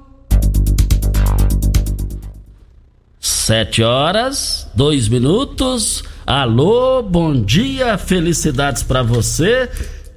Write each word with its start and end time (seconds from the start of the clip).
Sete 3.41 3.81
horas, 3.81 4.67
dois 4.75 5.07
minutos. 5.07 6.03
Alô, 6.27 7.01
bom 7.01 7.41
dia, 7.41 7.97
felicidades 7.97 8.83
para 8.83 9.01
você. 9.01 9.67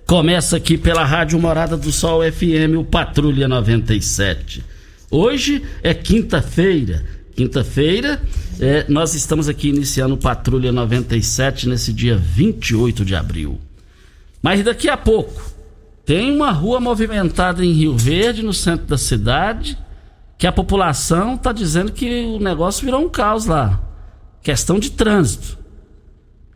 Começa 0.06 0.58
aqui 0.58 0.76
pela 0.76 1.06
Rádio 1.06 1.40
Morada 1.40 1.74
do 1.74 1.90
Sol 1.90 2.20
FM, 2.20 2.76
o 2.78 2.84
Patrulha 2.84 3.48
97. 3.48 4.62
Hoje 5.10 5.62
é 5.82 5.94
quinta-feira. 5.94 7.02
Quinta-feira, 7.34 8.20
é, 8.60 8.84
nós 8.90 9.14
estamos 9.14 9.48
aqui 9.48 9.70
iniciando 9.70 10.16
o 10.16 10.18
Patrulha 10.18 10.70
97 10.70 11.66
nesse 11.66 11.94
dia 11.94 12.18
28 12.18 13.06
de 13.06 13.16
abril. 13.16 13.58
Mas 14.42 14.62
daqui 14.62 14.90
a 14.90 14.98
pouco, 14.98 15.42
tem 16.04 16.30
uma 16.30 16.50
rua 16.50 16.78
movimentada 16.78 17.64
em 17.64 17.72
Rio 17.72 17.96
Verde, 17.96 18.42
no 18.42 18.52
centro 18.52 18.86
da 18.86 18.98
cidade, 18.98 19.78
que 20.36 20.46
a 20.46 20.52
população 20.52 21.34
está 21.34 21.52
dizendo 21.52 21.92
que 21.92 22.24
o 22.24 22.38
negócio 22.38 22.84
virou 22.84 23.04
um 23.04 23.08
caos 23.08 23.46
lá. 23.46 23.80
Questão 24.42 24.78
de 24.78 24.90
trânsito. 24.90 25.58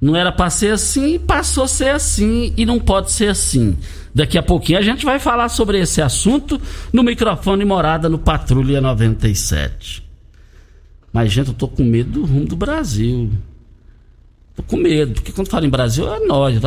Não 0.01 0.15
era 0.15 0.31
para 0.31 0.51
ser 0.51 0.73
assim, 0.73 1.19
passou 1.19 1.65
a 1.65 1.69
ser 1.69 1.91
assim 1.91 2.53
e 2.57 2.65
não 2.65 2.79
pode 2.79 3.11
ser 3.11 3.31
assim. 3.31 3.77
Daqui 4.15 4.39
a 4.39 4.43
pouquinho 4.43 4.79
a 4.79 4.83
gente 4.83 5.05
vai 5.05 5.19
falar 5.19 5.49
sobre 5.49 5.81
esse 5.81 6.01
assunto 6.01 6.61
no 6.93 7.03
microfone 7.03 7.65
morada 7.65 8.09
no 8.09 8.19
Patrulha 8.19 8.81
97. 8.81 10.07
Mas, 11.13 11.33
gente, 11.33 11.49
eu 11.49 11.55
tô 11.55 11.67
com 11.67 11.83
medo 11.83 12.11
do 12.11 12.25
rumo 12.25 12.47
do 12.47 12.57
Brasil. 12.57 13.31
Tô 14.55 14.63
com 14.63 14.77
medo, 14.77 15.15
porque 15.15 15.33
quando 15.33 15.49
fala 15.49 15.67
em 15.67 15.71
Brasil 15.71 16.13
é 16.13 16.21
nós, 16.21 16.61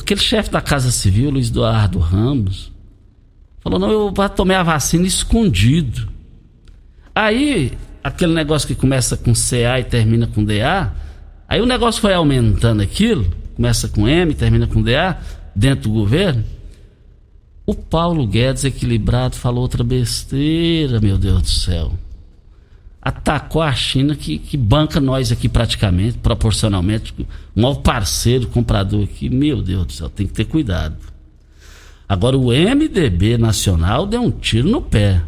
aquele 0.00 0.20
chefe 0.20 0.50
da 0.50 0.60
Casa 0.60 0.90
Civil, 0.90 1.30
Luiz 1.30 1.48
Eduardo 1.48 1.98
Ramos, 1.98 2.72
falou: 3.70 3.78
não, 3.78 3.90
eu 3.90 4.28
tomar 4.30 4.60
a 4.60 4.62
vacina 4.62 5.06
escondido. 5.06 6.08
Aí, 7.14 7.72
aquele 8.02 8.32
negócio 8.32 8.66
que 8.66 8.74
começa 8.74 9.16
com 9.16 9.32
CA 9.32 9.80
e 9.80 9.84
termina 9.84 10.26
com 10.26 10.44
DA, 10.44 10.92
aí 11.48 11.60
o 11.60 11.66
negócio 11.66 12.00
foi 12.00 12.14
aumentando 12.14 12.82
aquilo, 12.82 13.26
começa 13.54 13.88
com 13.88 14.08
M, 14.08 14.34
termina 14.34 14.66
com 14.66 14.82
DA, 14.82 15.18
dentro 15.54 15.90
do 15.90 15.94
governo. 15.94 16.44
O 17.66 17.74
Paulo 17.74 18.26
Guedes, 18.26 18.64
equilibrado, 18.64 19.36
falou 19.36 19.60
outra 19.60 19.84
besteira, 19.84 21.00
meu 21.00 21.18
Deus 21.18 21.42
do 21.42 21.48
céu. 21.48 21.92
Atacou 23.00 23.60
a 23.60 23.72
China, 23.74 24.14
que, 24.14 24.38
que 24.38 24.56
banca 24.56 25.00
nós 25.00 25.30
aqui 25.30 25.48
praticamente, 25.48 26.18
proporcionalmente, 26.18 27.14
o 27.54 27.60
maior 27.60 27.76
parceiro, 27.76 28.46
comprador 28.48 29.04
aqui. 29.04 29.28
Meu 29.28 29.62
Deus 29.62 29.86
do 29.86 29.92
céu, 29.92 30.08
tem 30.08 30.26
que 30.26 30.32
ter 30.32 30.46
cuidado. 30.46 30.96
Agora, 32.08 32.38
o 32.38 32.46
MDB 32.46 33.36
nacional 33.36 34.06
deu 34.06 34.22
um 34.22 34.30
tiro 34.30 34.68
no 34.68 34.80
pé. 34.80 35.22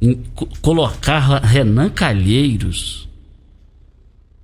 Em 0.00 0.22
colocar 0.60 1.40
Renan 1.42 1.88
Calheiros. 1.88 3.08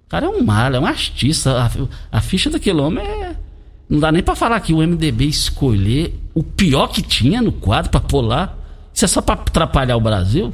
O 0.06 0.09
cara 0.09 0.27
é 0.27 0.28
um 0.28 0.43
mal, 0.43 0.75
é 0.75 0.81
um 0.81 0.87
artista. 0.87 1.71
A, 2.11 2.21
ficha 2.21 2.49
daquele 2.49 2.81
homem 2.81 3.05
é. 3.05 3.37
Não 3.89 4.00
dá 4.00 4.11
nem 4.11 4.22
para 4.22 4.34
falar 4.34 4.61
que 4.61 4.72
o 4.72 4.78
MDB 4.78 5.27
escolher 5.27 6.19
o 6.33 6.43
pior 6.43 6.89
que 6.89 7.03
tinha 7.03 7.43
no 7.43 7.53
quadro 7.53 7.91
para 7.91 8.21
lá. 8.21 8.56
Isso 8.93 9.05
é 9.05 9.09
só 9.09 9.21
para 9.21 9.34
atrapalhar 9.34 9.97
o 9.97 10.01
Brasil? 10.01 10.53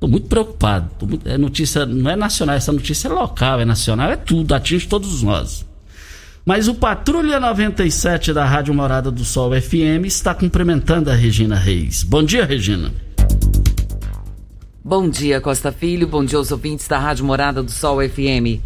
Tô 0.00 0.08
muito 0.08 0.26
preocupado. 0.26 0.90
Tô 0.98 1.06
muito, 1.06 1.28
é 1.28 1.38
notícia, 1.38 1.86
não 1.86 2.10
é 2.10 2.16
nacional, 2.16 2.56
essa 2.56 2.72
notícia 2.72 3.06
é 3.06 3.12
local, 3.12 3.60
é 3.60 3.64
nacional, 3.64 4.10
é 4.10 4.16
tudo, 4.16 4.52
atinge 4.54 4.88
todos 4.88 5.22
nós. 5.22 5.64
Mas 6.44 6.68
o 6.68 6.74
Patrulha 6.74 7.38
97 7.38 8.32
da 8.32 8.46
Rádio 8.46 8.72
Morada 8.72 9.10
do 9.10 9.24
Sol 9.24 9.50
FM 9.52 10.06
está 10.06 10.34
cumprimentando 10.34 11.10
a 11.10 11.14
Regina 11.14 11.54
Reis. 11.54 12.02
Bom 12.02 12.22
dia, 12.22 12.46
Regina. 12.46 12.90
Bom 14.82 15.08
dia, 15.08 15.38
Costa 15.38 15.70
Filho. 15.70 16.06
Bom 16.06 16.24
dia 16.24 16.38
aos 16.38 16.50
ouvintes 16.50 16.88
da 16.88 16.98
Rádio 16.98 17.26
Morada 17.26 17.62
do 17.62 17.70
Sol 17.70 17.98
FM. 18.00 18.58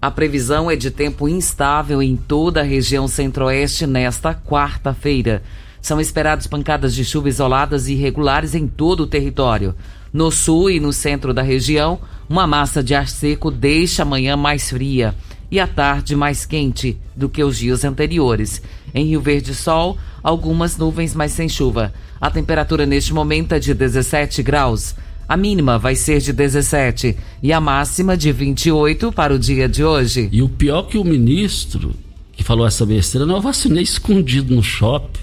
A 0.00 0.10
previsão 0.10 0.68
é 0.68 0.74
de 0.74 0.90
tempo 0.90 1.28
instável 1.28 2.02
em 2.02 2.16
toda 2.16 2.60
a 2.60 2.64
região 2.64 3.06
centro-oeste 3.06 3.86
nesta 3.86 4.34
quarta-feira. 4.34 5.44
São 5.80 6.00
esperadas 6.00 6.48
pancadas 6.48 6.92
de 6.92 7.04
chuva 7.04 7.28
isoladas 7.28 7.86
e 7.86 7.92
irregulares 7.92 8.52
em 8.52 8.66
todo 8.66 9.04
o 9.04 9.06
território. 9.06 9.76
No 10.12 10.32
sul 10.32 10.70
e 10.70 10.80
no 10.80 10.92
centro 10.92 11.32
da 11.32 11.40
região, 11.40 12.00
uma 12.28 12.48
massa 12.48 12.82
de 12.82 12.96
ar 12.96 13.06
seco 13.06 13.48
deixa 13.48 14.02
a 14.02 14.06
manhã 14.06 14.36
mais 14.36 14.70
fria 14.70 15.14
e 15.52 15.60
a 15.60 15.66
tarde 15.66 16.16
mais 16.16 16.46
quente 16.46 16.96
do 17.14 17.28
que 17.28 17.44
os 17.44 17.58
dias 17.58 17.84
anteriores. 17.84 18.62
Em 18.94 19.04
Rio 19.04 19.20
Verde 19.20 19.54
Sol, 19.54 19.98
algumas 20.22 20.78
nuvens, 20.78 21.14
mas 21.14 21.32
sem 21.32 21.46
chuva. 21.46 21.92
A 22.18 22.30
temperatura 22.30 22.86
neste 22.86 23.12
momento 23.12 23.52
é 23.52 23.58
de 23.58 23.74
17 23.74 24.42
graus. 24.42 24.94
A 25.28 25.36
mínima 25.36 25.78
vai 25.78 25.94
ser 25.94 26.20
de 26.20 26.32
17 26.32 27.14
e 27.42 27.52
a 27.52 27.60
máxima 27.60 28.16
de 28.16 28.32
28 28.32 29.12
para 29.12 29.34
o 29.34 29.38
dia 29.38 29.68
de 29.68 29.84
hoje. 29.84 30.30
E 30.32 30.40
o 30.40 30.48
pior 30.48 30.84
que 30.84 30.96
o 30.96 31.04
ministro 31.04 31.94
que 32.32 32.42
falou 32.42 32.66
essa 32.66 32.86
besteira, 32.86 33.26
não, 33.26 33.36
eu 33.36 33.42
vacinei 33.42 33.82
escondido 33.82 34.54
no 34.54 34.62
shopping. 34.62 35.20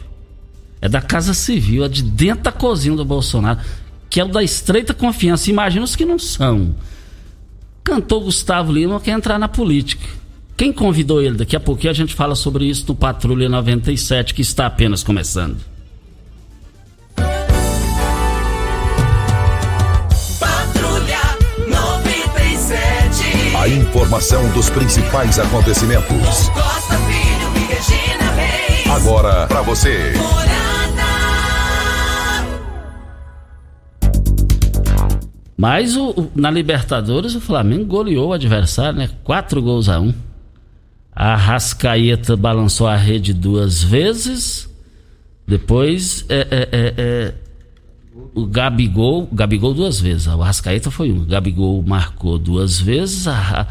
É 0.80 0.88
da 0.88 1.02
Casa 1.02 1.34
Civil, 1.34 1.84
é 1.84 1.90
de 1.90 2.04
dentro 2.04 2.44
da 2.44 2.52
cozinha 2.52 2.96
do 2.96 3.04
Bolsonaro, 3.04 3.60
que 4.10 4.20
é 4.20 4.24
o 4.24 4.28
da 4.28 4.44
estreita 4.44 4.94
confiança. 4.94 5.50
Imagina 5.50 5.84
os 5.84 5.96
que 5.96 6.06
não 6.06 6.20
são. 6.20 6.76
Cantor 7.84 8.26
Gustavo 8.26 8.72
Lima 8.72 9.00
quer 9.00 9.12
entrar 9.12 9.40
na 9.40 9.48
política. 9.48 10.19
Quem 10.60 10.74
convidou 10.74 11.22
ele? 11.22 11.38
Daqui 11.38 11.56
a 11.56 11.60
pouquinho 11.60 11.90
a 11.90 11.94
gente 11.94 12.14
fala 12.14 12.36
sobre 12.36 12.66
isso 12.66 12.84
no 12.90 12.94
Patrulha 12.94 13.48
97, 13.48 14.34
que 14.34 14.42
está 14.42 14.66
apenas 14.66 15.02
começando. 15.02 15.56
A 23.58 23.68
informação 23.70 24.52
dos 24.52 24.70
principais 24.70 25.40
acontecimentos. 25.40 26.50
Costa 26.50 26.98
Filho 27.08 27.56
e 27.56 27.74
Regina 27.74 28.32
Reis. 28.34 28.88
Agora 28.88 29.48
para 29.48 29.62
você. 29.62 30.12
Mas 35.56 35.96
o, 35.96 36.10
o, 36.10 36.32
na 36.36 36.52
Libertadores 36.52 37.34
o 37.34 37.40
Flamengo 37.40 37.86
goleou 37.86 38.32
o 38.32 38.34
adversário, 38.34 39.00
né? 39.00 39.10
Quatro 39.24 39.62
gols 39.62 39.88
a 39.88 40.02
um. 40.02 40.14
A 41.20 41.36
Rascaeta 41.36 42.38
balançou 42.38 42.88
a 42.88 42.96
rede 42.96 43.34
duas 43.34 43.84
vezes. 43.84 44.70
Depois 45.46 46.26
é, 46.30 46.48
é, 46.50 46.70
é, 46.72 46.94
é 46.98 47.34
o 48.34 48.46
Gabigol, 48.46 49.28
Gabigol 49.30 49.74
duas 49.74 50.00
vezes. 50.00 50.28
O 50.28 50.38
Rascaeta 50.38 50.90
foi 50.90 51.12
um. 51.12 51.24
O 51.24 51.26
Gabigol 51.26 51.84
marcou 51.84 52.40
duas 52.40 52.80
vezes. 52.80 53.28
A, 53.28 53.68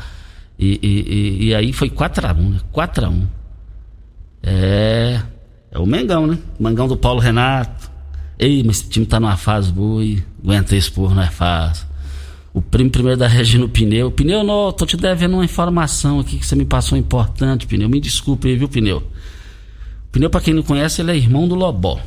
e, 0.59 0.79
e, 0.83 1.47
e, 1.47 1.55
aí 1.55 1.73
foi 1.73 1.89
4x1, 1.89 2.51
né? 2.51 2.61
4x1. 2.71 3.27
É. 4.43 5.23
É 5.71 5.79
o 5.79 5.87
Mengão, 5.87 6.27
né? 6.27 6.39
O 6.61 6.63
Mengão 6.63 6.87
do 6.87 6.99
Paulo 6.99 7.19
Renato. 7.19 7.91
Ei, 8.39 8.63
mas 8.63 8.81
esse 8.81 8.91
time 8.91 9.07
tá 9.07 9.19
numa 9.19 9.39
fase 9.39 9.73
boa 9.73 10.05
e 10.05 10.23
aguenta 10.45 10.77
porra, 10.95 11.15
não 11.15 11.23
é 11.23 11.31
fácil. 11.31 11.88
O 12.53 12.63
primeiro 12.63 13.17
da 13.17 13.27
Regina 13.27 13.69
Pneu. 13.69 14.11
Pneu, 14.11 14.43
não, 14.43 14.73
tô 14.73 14.87
te 14.87 14.97
devendo 14.97 15.35
uma 15.35 15.45
informação 15.45 16.21
aqui 16.21 16.39
que 16.39 16.47
você 16.47 16.57
me 16.57 16.65
passou 16.65 16.97
importante, 16.97 17.67
Pneu. 17.67 17.89
Me 17.89 18.01
desculpe 18.01 18.49
aí, 18.49 18.57
viu, 18.57 18.69
Pneu? 18.69 19.03
Pneu, 20.11 20.31
para 20.31 20.41
quem 20.41 20.55
não 20.55 20.63
conhece, 20.63 21.01
ele 21.01 21.13
é 21.13 21.17
irmão 21.17 21.47
do 21.47 21.55
Lobó. 21.55 22.01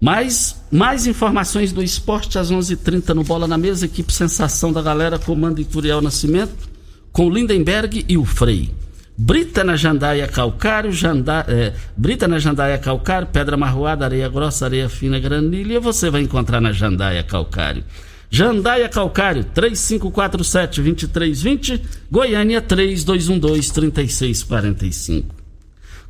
Mais, 0.00 0.62
mais 0.70 1.06
informações 1.06 1.72
do 1.72 1.82
esporte 1.82 2.38
às 2.38 2.50
11:30 2.50 2.72
h 2.72 2.76
30 2.84 3.14
no 3.14 3.24
Bola 3.24 3.48
na 3.48 3.56
Mesa. 3.56 3.86
Equipe 3.86 4.12
Sensação 4.12 4.72
da 4.72 4.82
Galera, 4.82 5.18
comando 5.18 5.60
Ituriel 5.60 6.02
Nascimento, 6.02 6.68
com 7.10 7.30
Lindenberg 7.30 8.04
e 8.06 8.18
o 8.18 8.24
Frei. 8.24 8.70
Brita 9.16 9.62
na 9.62 9.76
jandaia 9.76 10.26
calcário, 10.26 10.90
janda, 10.90 11.46
é, 11.48 11.72
brita 11.96 12.26
na 12.26 12.40
jandaia 12.40 12.76
calcário, 12.76 13.28
pedra 13.28 13.56
marroada, 13.56 14.04
areia 14.04 14.28
grossa, 14.28 14.64
areia 14.64 14.88
fina, 14.88 15.20
granilha, 15.20 15.78
você 15.78 16.10
vai 16.10 16.20
encontrar 16.20 16.60
na 16.60 16.72
jandaia 16.72 17.22
calcário. 17.22 17.84
Jandaia 18.30 18.88
Calcário, 18.88 19.44
3547-2320, 19.54 21.82
Goiânia 22.10 22.62
3212-3645. 22.62 25.26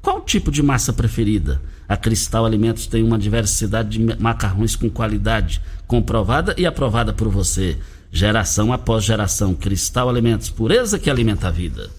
Qual 0.00 0.20
tipo 0.20 0.48
de 0.50 0.62
massa 0.62 0.92
preferida? 0.92 1.60
A 1.88 1.96
Cristal 1.96 2.44
Alimentos 2.46 2.86
tem 2.86 3.02
uma 3.02 3.18
diversidade 3.18 3.98
de 3.98 4.16
macarrões 4.20 4.76
com 4.76 4.90
qualidade, 4.90 5.60
comprovada 5.86 6.54
e 6.56 6.66
aprovada 6.66 7.12
por 7.12 7.28
você. 7.28 7.76
Geração 8.10 8.72
após 8.72 9.04
geração, 9.04 9.54
Cristal 9.54 10.08
Alimentos, 10.08 10.48
pureza 10.48 10.98
que 10.98 11.10
alimenta 11.10 11.48
a 11.48 11.50
vida. 11.50 11.90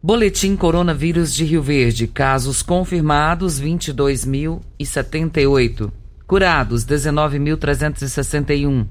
Boletim 0.00 0.54
Coronavírus 0.54 1.34
de 1.34 1.44
Rio 1.44 1.60
Verde. 1.60 2.06
Casos 2.06 2.62
confirmados 2.62 3.60
22.078. 3.60 5.90
Curados 6.24 6.86
19.361. 6.86 8.86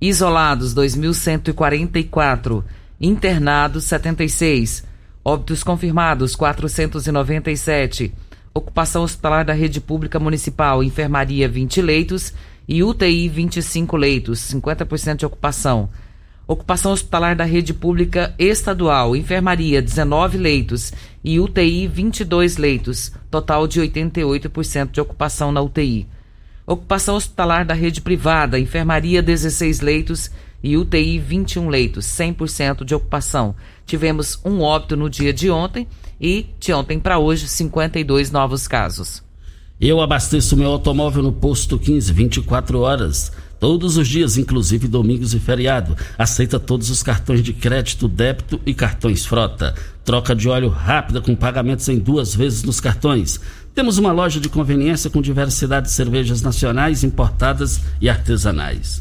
Isolados 0.00 0.74
2.144. 0.74 2.62
Internados 3.00 3.84
76. 3.84 4.84
Óbitos 5.24 5.64
confirmados 5.64 6.36
497. 6.36 8.14
Ocupação 8.54 9.02
hospitalar 9.02 9.44
da 9.44 9.52
rede 9.52 9.80
pública 9.80 10.20
municipal, 10.20 10.82
enfermaria 10.84 11.48
20 11.48 11.82
leitos 11.82 12.32
e 12.66 12.82
UTI 12.82 13.28
25 13.28 13.96
leitos, 13.96 14.38
50% 14.52 15.16
de 15.16 15.26
ocupação. 15.26 15.90
Ocupação 16.46 16.92
hospitalar 16.92 17.36
da 17.36 17.44
rede 17.44 17.74
pública 17.74 18.34
estadual, 18.38 19.14
enfermaria 19.14 19.82
19 19.82 20.38
leitos 20.38 20.92
e 21.22 21.38
UTI 21.38 21.86
22 21.86 22.56
leitos, 22.56 23.12
total 23.30 23.66
de 23.66 23.80
88% 23.80 24.92
de 24.92 25.00
ocupação 25.00 25.52
na 25.52 25.60
UTI. 25.60 26.08
Ocupação 26.68 27.16
hospitalar 27.16 27.64
da 27.64 27.72
rede 27.72 28.02
privada, 28.02 28.60
enfermaria 28.60 29.22
16 29.22 29.80
leitos 29.80 30.30
e 30.62 30.76
UTI 30.76 31.18
21 31.18 31.66
leitos, 31.66 32.04
100% 32.04 32.84
de 32.84 32.94
ocupação. 32.94 33.54
Tivemos 33.86 34.38
um 34.44 34.60
óbito 34.60 34.94
no 34.94 35.08
dia 35.08 35.32
de 35.32 35.48
ontem 35.48 35.88
e 36.20 36.44
de 36.60 36.70
ontem 36.74 37.00
para 37.00 37.18
hoje 37.18 37.48
52 37.48 38.30
novos 38.30 38.68
casos. 38.68 39.22
Eu 39.80 39.98
abasteço 40.02 40.58
meu 40.58 40.68
automóvel 40.68 41.22
no 41.22 41.32
posto 41.32 41.78
15, 41.78 42.12
24 42.12 42.80
horas. 42.80 43.32
Todos 43.58 43.96
os 43.96 44.06
dias, 44.06 44.36
inclusive 44.36 44.86
domingos 44.86 45.32
e 45.32 45.40
feriado. 45.40 45.96
Aceita 46.18 46.60
todos 46.60 46.90
os 46.90 47.02
cartões 47.02 47.42
de 47.42 47.52
crédito, 47.52 48.06
débito 48.06 48.60
e 48.66 48.74
cartões 48.74 49.24
frota. 49.24 49.74
Troca 50.04 50.34
de 50.34 50.48
óleo 50.48 50.68
rápida 50.68 51.20
com 51.20 51.34
pagamentos 51.34 51.88
em 51.88 51.98
duas 51.98 52.34
vezes 52.34 52.62
nos 52.62 52.78
cartões. 52.78 53.40
Temos 53.78 53.96
uma 53.96 54.10
loja 54.10 54.40
de 54.40 54.48
conveniência 54.48 55.08
com 55.08 55.22
diversidade 55.22 55.86
de 55.86 55.92
cervejas 55.92 56.42
nacionais, 56.42 57.04
importadas 57.04 57.80
e 58.00 58.08
artesanais. 58.08 59.00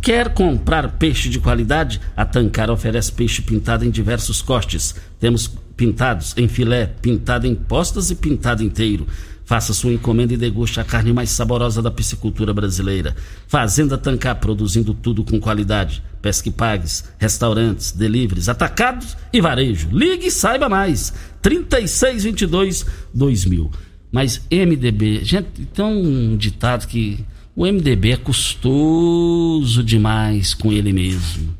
Quer 0.00 0.32
comprar 0.32 0.92
peixe 0.92 1.28
de 1.28 1.38
qualidade? 1.38 2.00
A 2.16 2.24
Tancar 2.24 2.70
oferece 2.70 3.12
peixe 3.12 3.42
pintado 3.42 3.84
em 3.84 3.90
diversos 3.90 4.40
cortes. 4.40 4.94
Temos 5.20 5.46
pintados 5.76 6.32
em 6.38 6.48
filé, 6.48 6.86
pintado 6.86 7.46
em 7.46 7.54
postas 7.54 8.10
e 8.10 8.14
pintado 8.14 8.62
inteiro. 8.62 9.06
Faça 9.44 9.74
sua 9.74 9.92
encomenda 9.92 10.32
e 10.32 10.38
deguste 10.38 10.80
a 10.80 10.84
carne 10.84 11.12
mais 11.12 11.28
saborosa 11.28 11.82
da 11.82 11.90
piscicultura 11.90 12.54
brasileira. 12.54 13.14
Fazenda 13.46 13.98
Tancar, 13.98 14.40
produzindo 14.40 14.94
tudo 14.94 15.22
com 15.22 15.38
qualidade. 15.38 16.02
Pesque 16.22 16.50
pagues, 16.50 17.04
restaurantes, 17.18 17.92
deliveries, 17.92 18.48
atacados 18.48 19.18
e 19.30 19.38
varejo. 19.42 19.90
Ligue 19.92 20.28
e 20.28 20.30
saiba 20.30 20.66
mais. 20.66 21.12
3622 21.42 22.86
2000. 23.12 23.70
Mas 24.14 24.46
MDB, 24.48 25.24
gente, 25.24 25.66
tem 25.66 25.84
um 25.84 26.36
ditado 26.36 26.86
que 26.86 27.24
o 27.56 27.66
MDB 27.66 28.12
é 28.12 28.16
custoso 28.16 29.82
demais 29.82 30.54
com 30.54 30.72
ele 30.72 30.92
mesmo. 30.92 31.52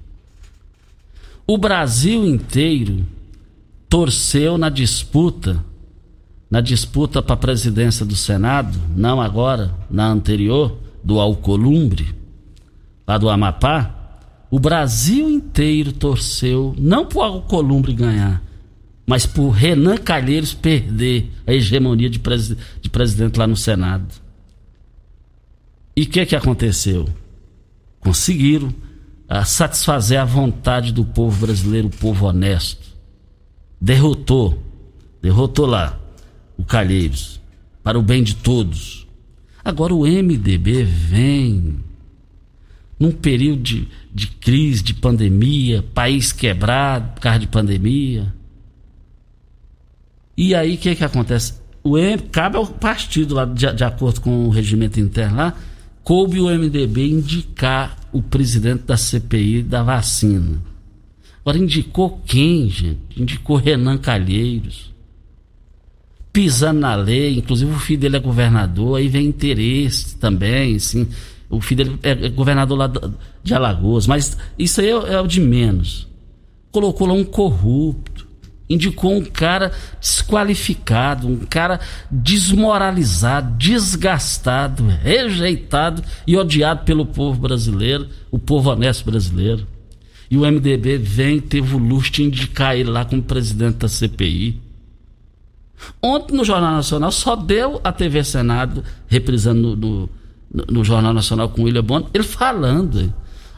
O 1.44 1.58
Brasil 1.58 2.24
inteiro 2.24 3.04
torceu 3.88 4.56
na 4.56 4.68
disputa 4.68 5.64
na 6.48 6.60
disputa 6.60 7.20
para 7.20 7.34
a 7.34 7.38
presidência 7.38 8.06
do 8.06 8.14
Senado, 8.14 8.78
não 8.94 9.20
agora, 9.20 9.74
na 9.90 10.06
anterior, 10.06 10.78
do 11.02 11.18
Alcolumbre, 11.18 12.14
lá 13.04 13.18
do 13.18 13.28
Amapá, 13.28 14.20
o 14.48 14.60
Brasil 14.60 15.28
inteiro 15.28 15.90
torceu, 15.90 16.72
não 16.78 17.04
para 17.04 17.18
o 17.18 17.22
Alcolumbre 17.22 17.92
ganhar, 17.92 18.40
mas 19.06 19.28
o 19.36 19.50
Renan 19.50 19.96
Calheiros 19.98 20.54
perder 20.54 21.30
a 21.46 21.52
hegemonia 21.52 22.08
de, 22.08 22.18
presi 22.18 22.56
de 22.80 22.88
presidente 22.88 23.38
lá 23.38 23.46
no 23.46 23.56
Senado. 23.56 24.06
E 25.96 26.02
o 26.02 26.06
que, 26.08 26.24
que 26.26 26.34
aconteceu? 26.34 27.08
Conseguiram 28.00 28.68
uh, 28.68 29.44
satisfazer 29.44 30.20
a 30.20 30.24
vontade 30.24 30.92
do 30.92 31.04
povo 31.04 31.46
brasileiro, 31.46 31.88
o 31.88 31.90
povo 31.90 32.26
honesto. 32.26 32.94
Derrotou, 33.80 34.62
derrotou 35.20 35.66
lá 35.66 36.00
o 36.56 36.64
Calheiros, 36.64 37.40
para 37.82 37.98
o 37.98 38.02
bem 38.02 38.22
de 38.22 38.34
todos. 38.34 39.06
Agora 39.62 39.94
o 39.94 40.06
MDB 40.06 40.82
vem 40.84 41.76
num 42.98 43.12
período 43.12 43.62
de, 43.62 43.88
de 44.12 44.26
crise, 44.28 44.82
de 44.82 44.94
pandemia, 44.94 45.82
país 45.94 46.32
quebrado 46.32 47.14
por 47.14 47.20
causa 47.20 47.38
de 47.38 47.46
pandemia. 47.46 48.33
E 50.36 50.54
aí 50.54 50.74
o 50.74 50.78
que, 50.78 50.94
que 50.94 51.04
acontece? 51.04 51.54
O 51.82 51.98
M, 51.98 52.22
cabe 52.22 52.56
ao 52.56 52.66
partido 52.66 53.34
lá, 53.34 53.44
de, 53.44 53.72
de 53.72 53.84
acordo 53.84 54.20
com 54.20 54.46
o 54.46 54.50
regimento 54.50 54.98
interno 54.98 55.36
lá, 55.36 55.54
coube 56.02 56.40
o 56.40 56.48
MDB 56.48 57.10
indicar 57.10 57.96
o 58.12 58.22
presidente 58.22 58.84
da 58.84 58.96
CPI 58.96 59.62
da 59.62 59.82
vacina. 59.82 60.60
Agora 61.40 61.58
indicou 61.58 62.22
quem, 62.24 62.68
gente? 62.70 63.20
Indicou 63.20 63.56
Renan 63.56 63.98
Calheiros 63.98 64.94
pisando 66.34 66.80
na 66.80 66.96
lei, 66.96 67.38
inclusive 67.38 67.70
o 67.70 67.78
filho 67.78 68.00
dele 68.00 68.16
é 68.16 68.20
governador, 68.20 68.98
aí 68.98 69.06
vem 69.06 69.26
interesse 69.26 70.16
também, 70.16 70.74
assim, 70.74 71.06
o 71.48 71.60
filho 71.60 71.84
dele 71.84 71.98
é 72.02 72.28
governador 72.28 72.76
lá 72.76 72.92
de 73.40 73.54
Alagoas, 73.54 74.08
mas 74.08 74.36
isso 74.58 74.80
aí 74.80 74.88
é, 74.88 75.12
é 75.12 75.20
o 75.20 75.28
de 75.28 75.40
menos. 75.40 76.08
Colocou 76.72 77.06
lá 77.06 77.14
um 77.14 77.22
corrupto, 77.22 78.26
indicou 78.74 79.16
um 79.16 79.24
cara 79.24 79.72
desqualificado, 80.00 81.28
um 81.28 81.38
cara 81.38 81.80
desmoralizado, 82.10 83.56
desgastado, 83.56 84.86
rejeitado 84.86 86.02
e 86.26 86.36
odiado 86.36 86.84
pelo 86.84 87.06
povo 87.06 87.40
brasileiro, 87.40 88.08
o 88.30 88.38
povo 88.38 88.70
honesto 88.70 89.04
brasileiro. 89.10 89.66
E 90.30 90.36
o 90.36 90.40
MDB 90.40 90.98
vem, 90.98 91.40
teve 91.40 91.74
o 91.74 91.78
luxo 91.78 92.10
de 92.10 92.22
indicar 92.22 92.76
ele 92.76 92.90
lá 92.90 93.04
como 93.04 93.22
presidente 93.22 93.76
da 93.76 93.88
CPI. 93.88 94.60
Ontem 96.02 96.34
no 96.34 96.44
Jornal 96.44 96.72
Nacional 96.72 97.12
só 97.12 97.36
deu 97.36 97.80
a 97.84 97.92
TV 97.92 98.24
Senado, 98.24 98.82
reprisando 99.06 99.76
no, 99.76 100.10
no, 100.52 100.64
no 100.70 100.84
Jornal 100.84 101.12
Nacional 101.12 101.48
com 101.48 101.62
o 101.62 101.64
William 101.64 101.84
Bonner, 101.84 102.08
ele 102.14 102.24
falando. 102.24 103.12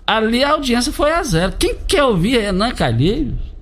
Ali 0.07 0.45
a 0.45 0.51
audiência 0.51 0.93
foi 0.93 1.13
a 1.13 1.23
zero. 1.23 1.55
Quem 1.59 1.77
quer 1.87 2.05
ouvir 2.05 2.39
Renan 2.41 2.73
Calheiros? 2.73 3.56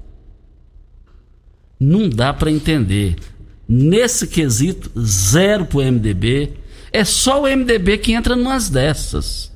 Não 1.84 2.08
dá 2.08 2.32
para 2.32 2.50
entender. 2.50 3.16
Nesse 3.68 4.26
quesito, 4.26 4.90
zero 4.98 5.66
pro 5.66 5.80
MDB. 5.80 6.54
É 6.90 7.04
só 7.04 7.42
o 7.42 7.46
MDB 7.46 7.98
que 7.98 8.12
entra 8.12 8.34
numas 8.34 8.70
dessas. 8.70 9.52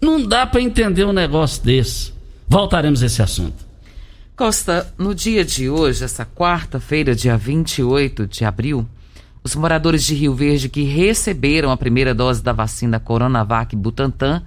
Não 0.00 0.26
dá 0.26 0.46
para 0.46 0.62
entender 0.62 1.04
um 1.04 1.12
negócio 1.12 1.62
desse. 1.62 2.14
Voltaremos 2.48 3.02
a 3.02 3.06
esse 3.06 3.20
assunto. 3.20 3.66
Costa, 4.34 4.90
no 4.96 5.14
dia 5.14 5.44
de 5.44 5.68
hoje, 5.68 6.02
essa 6.02 6.24
quarta-feira, 6.24 7.14
dia 7.14 7.36
28 7.36 8.26
de 8.26 8.44
abril, 8.44 8.86
os 9.44 9.54
moradores 9.54 10.02
de 10.02 10.14
Rio 10.14 10.34
Verde 10.34 10.70
que 10.70 10.82
receberam 10.82 11.70
a 11.70 11.76
primeira 11.76 12.14
dose 12.14 12.42
da 12.42 12.52
vacina 12.52 12.98
Coronavac 12.98 13.76
Butantan, 13.76 14.42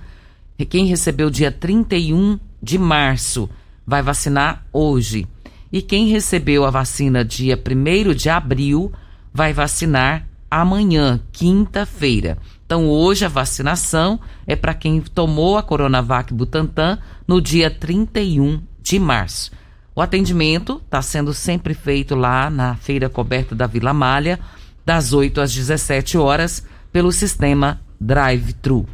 quem 0.68 0.88
recebeu 0.88 1.30
dia 1.30 1.52
31 1.52 2.40
de 2.62 2.78
março, 2.80 3.48
vai 3.86 4.02
vacinar 4.02 4.66
hoje. 4.74 5.28
E 5.72 5.82
quem 5.82 6.08
recebeu 6.08 6.66
a 6.66 6.72
vacina 6.72 7.24
dia 7.24 7.58
1 7.58 8.14
de 8.14 8.30
abril 8.30 8.92
vai 9.34 9.54
vacinar 9.54 10.26
amanhã, 10.50 11.20
quinta-feira. 11.32 12.38
Então, 12.66 12.88
hoje 12.88 13.26
a 13.26 13.30
vacinação 13.30 14.20
é 14.48 14.56
para 14.56 14.74
quem 14.74 15.02
tomou 15.02 15.58
a 15.58 15.64
Coronavac 15.64 16.34
Butantan 16.34 16.98
no 17.28 17.42
dia 17.42 17.70
31 17.70 18.62
de 18.82 19.00
março. 19.00 19.52
O 19.96 20.02
atendimento 20.02 20.82
está 20.86 21.02
sendo 21.02 21.34
sempre 21.34 21.74
feito 21.74 22.16
lá 22.16 22.50
na 22.50 22.76
feira 22.76 23.10
coberta 23.10 23.54
da 23.54 23.68
Vila 23.68 23.94
Malha, 23.94 24.40
das 24.86 25.14
8 25.14 25.42
às 25.42 25.54
17 25.54 26.18
horas, 26.18 26.66
pelo 26.92 27.12
sistema 27.12 27.82
Drive-Thru. 28.00 28.88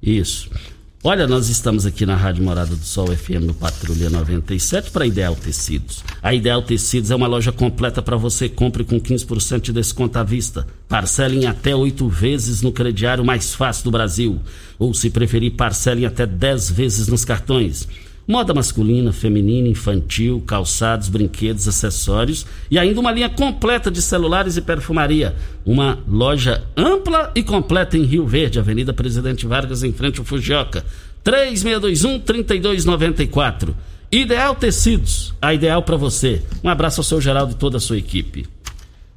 Isso. 0.00 0.50
Olha, 1.04 1.28
nós 1.28 1.48
estamos 1.48 1.86
aqui 1.86 2.04
na 2.04 2.16
Rádio 2.16 2.42
Morada 2.42 2.74
do 2.74 2.84
Sol 2.84 3.06
FM 3.06 3.44
no 3.46 3.54
Patrulha 3.54 4.10
97 4.10 4.90
para 4.90 5.06
Ideal 5.06 5.36
Tecidos. 5.36 6.02
A 6.20 6.34
Ideal 6.34 6.60
Tecidos 6.60 7.12
é 7.12 7.14
uma 7.14 7.28
loja 7.28 7.52
completa 7.52 8.02
para 8.02 8.16
você. 8.16 8.48
Compre 8.48 8.82
com 8.82 9.00
15% 9.00 9.60
de 9.60 9.72
desconto 9.72 10.18
à 10.18 10.24
vista. 10.24 10.66
Parcele 10.88 11.38
em 11.38 11.46
até 11.46 11.72
oito 11.72 12.08
vezes 12.08 12.62
no 12.62 12.72
crediário 12.72 13.24
mais 13.24 13.54
fácil 13.54 13.84
do 13.84 13.92
Brasil. 13.92 14.40
Ou, 14.76 14.92
se 14.92 15.08
preferir, 15.08 15.52
parcele 15.52 16.02
em 16.02 16.06
até 16.06 16.26
10 16.26 16.72
vezes 16.72 17.06
nos 17.06 17.24
cartões. 17.24 17.86
Moda 18.28 18.52
masculina, 18.52 19.10
feminina, 19.10 19.68
infantil, 19.68 20.44
calçados, 20.46 21.08
brinquedos, 21.08 21.66
acessórios 21.66 22.44
e 22.70 22.78
ainda 22.78 23.00
uma 23.00 23.10
linha 23.10 23.30
completa 23.30 23.90
de 23.90 24.02
celulares 24.02 24.58
e 24.58 24.60
perfumaria. 24.60 25.34
Uma 25.64 25.98
loja 26.06 26.62
ampla 26.76 27.32
e 27.34 27.42
completa 27.42 27.96
em 27.96 28.02
Rio 28.02 28.26
Verde, 28.26 28.58
Avenida 28.58 28.92
Presidente 28.92 29.46
Vargas, 29.46 29.82
em 29.82 29.94
frente 29.94 30.18
ao 30.18 30.26
Fujioka. 30.26 30.84
3621-3294. 31.24 33.74
Ideal 34.12 34.54
Tecidos, 34.54 35.32
a 35.40 35.54
ideal 35.54 35.82
para 35.82 35.96
você. 35.96 36.42
Um 36.62 36.68
abraço 36.68 37.00
ao 37.00 37.04
seu 37.04 37.22
Geraldo 37.22 37.52
e 37.52 37.56
toda 37.56 37.78
a 37.78 37.80
sua 37.80 37.96
equipe. 37.96 38.46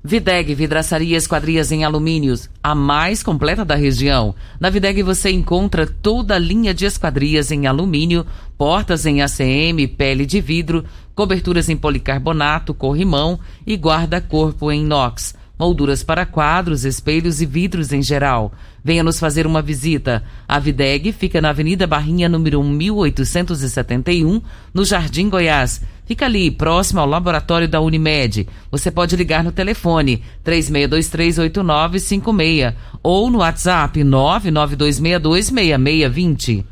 Videg 0.03 0.55
Vidraçaria 0.55 1.15
Esquadrias 1.15 1.72
em 1.72 1.84
Alumínios, 1.84 2.50
a 2.63 2.74
mais 2.74 3.22
completa 3.22 3.63
da 3.63 3.75
região. 3.75 4.34
Na 4.60 4.67
Videg 4.72 5.03
você 5.03 5.29
encontra 5.29 5.86
toda 5.86 6.34
a 6.34 6.39
linha 6.39 6.74
de 6.74 6.86
esquadrias 6.86 7.51
em 7.51 7.67
alumínio, 7.67 8.25
portas 8.58 9.05
em 9.05 9.22
ACM, 9.22 9.88
pele 9.96 10.25
de 10.25 10.41
vidro, 10.41 10.84
coberturas 11.13 11.70
em 11.70 11.77
policarbonato, 11.77 12.74
corrimão 12.74 13.39
e 13.65 13.75
guarda-corpo 13.75 14.72
em 14.72 14.81
inox 14.81 15.36
molduras 15.62 16.01
para 16.01 16.25
quadros, 16.25 16.86
espelhos 16.86 17.39
e 17.39 17.46
vidros 17.46 17.93
em 17.93 18.01
geral. 18.01 18.51
Venha 18.84 19.04
nos 19.04 19.20
fazer 19.20 19.46
uma 19.46 19.62
visita. 19.62 20.24
A 20.48 20.58
Videg 20.58 21.12
fica 21.12 21.40
na 21.40 21.50
Avenida 21.50 21.86
Barrinha, 21.86 22.28
número 22.28 22.64
1871, 22.64 24.42
no 24.74 24.84
Jardim 24.84 25.30
Goiás. 25.30 25.82
Fica 26.06 26.26
ali, 26.26 26.50
próximo 26.50 27.00
ao 27.00 27.06
laboratório 27.08 27.70
da 27.70 27.80
Unimed. 27.80 28.48
Você 28.72 28.90
pode 28.90 29.16
ligar 29.16 29.44
no 29.44 29.52
telefone 29.52 30.24
36238956 30.44 32.74
ou 33.04 33.30
no 33.30 33.38
WhatsApp 33.38 34.00
992626620. 34.02 36.66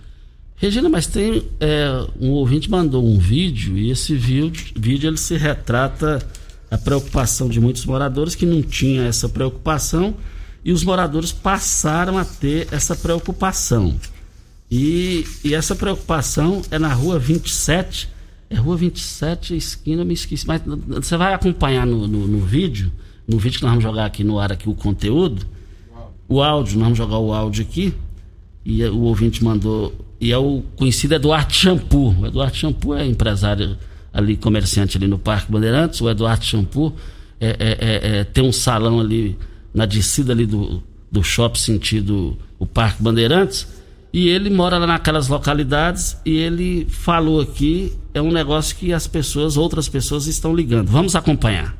Regina, 0.55 0.89
mas 0.89 1.05
tem 1.07 1.43
é, 1.61 2.05
um 2.19 2.31
ouvinte 2.31 2.69
mandou 2.69 3.05
um 3.05 3.17
vídeo 3.17 3.77
e 3.77 3.89
esse 3.91 4.13
vídeo, 4.13 4.73
vídeo 4.75 5.09
ele 5.09 5.15
se 5.15 5.37
retrata 5.37 6.19
a 6.69 6.77
preocupação 6.77 7.47
de 7.47 7.61
muitos 7.61 7.85
moradores 7.85 8.35
que 8.35 8.45
não 8.45 8.61
tinham 8.61 9.05
essa 9.05 9.29
preocupação 9.29 10.13
e 10.63 10.71
os 10.71 10.83
moradores 10.83 11.31
passaram 11.31 12.17
a 12.17 12.25
ter 12.25 12.67
essa 12.71 12.95
preocupação. 12.95 13.95
E, 14.69 15.25
e 15.43 15.53
essa 15.55 15.75
preocupação 15.75 16.61
é 16.69 16.77
na 16.77 16.93
rua 16.93 17.17
27, 17.17 18.09
é 18.49 18.55
rua 18.55 18.77
27, 18.77 19.55
esquina, 19.55 20.05
me 20.05 20.13
esqueci, 20.13 20.45
mas 20.45 20.61
você 20.65 21.17
vai 21.17 21.33
acompanhar 21.33 21.85
no, 21.85 22.07
no, 22.07 22.27
no, 22.27 22.39
vídeo, 22.45 22.91
no 23.27 23.39
vídeo 23.39 23.57
que 23.57 23.63
nós 23.63 23.71
vamos 23.71 23.83
jogar 23.83 24.05
aqui 24.05 24.23
no 24.23 24.39
ar 24.39 24.51
aqui 24.51 24.69
o 24.69 24.75
conteúdo, 24.75 25.45
o 26.27 26.41
áudio, 26.43 26.75
nós 26.75 26.83
vamos 26.83 26.97
jogar 26.97 27.17
o 27.17 27.33
áudio 27.33 27.63
aqui, 27.63 27.93
e 28.63 28.83
o 28.85 29.01
ouvinte 29.01 29.43
mandou, 29.43 29.93
e 30.21 30.31
é 30.31 30.37
o 30.37 30.61
conhecido 30.75 31.15
Eduardo 31.15 31.51
Shampoo. 31.53 32.15
O 32.19 32.27
Eduardo 32.27 32.55
Shampoo 32.55 32.93
é 32.93 33.05
empresário 33.07 33.75
ali, 34.13 34.37
comerciante 34.37 34.97
ali 34.97 35.07
no 35.07 35.17
Parque 35.17 35.51
Bandeirantes, 35.51 35.99
o 36.01 36.09
Eduardo 36.09 36.45
Shampoo, 36.45 36.93
é, 37.39 37.47
é, 37.47 37.55
é, 37.59 38.19
é, 38.19 38.23
tem 38.23 38.43
um 38.43 38.51
salão 38.51 38.99
ali 38.99 39.37
na 39.73 39.85
descida 39.85 40.33
ali 40.33 40.45
do, 40.45 40.83
do 41.11 41.23
shopping 41.23 41.59
sentido 41.59 42.37
o 42.57 42.65
Parque 42.65 43.01
Bandeirantes, 43.01 43.67
e 44.11 44.27
ele 44.27 44.49
mora 44.49 44.77
lá 44.77 44.87
naquelas 44.87 45.27
localidades 45.27 46.17
e 46.25 46.37
ele 46.37 46.87
falou 46.89 47.41
aqui, 47.41 47.97
é 48.13 48.21
um 48.21 48.31
negócio 48.31 48.75
que 48.75 48.91
as 48.91 49.07
pessoas, 49.07 49.55
outras 49.55 49.87
pessoas 49.87 50.25
estão 50.25 50.53
ligando. 50.53 50.89
Vamos 50.89 51.15
acompanhar. 51.15 51.75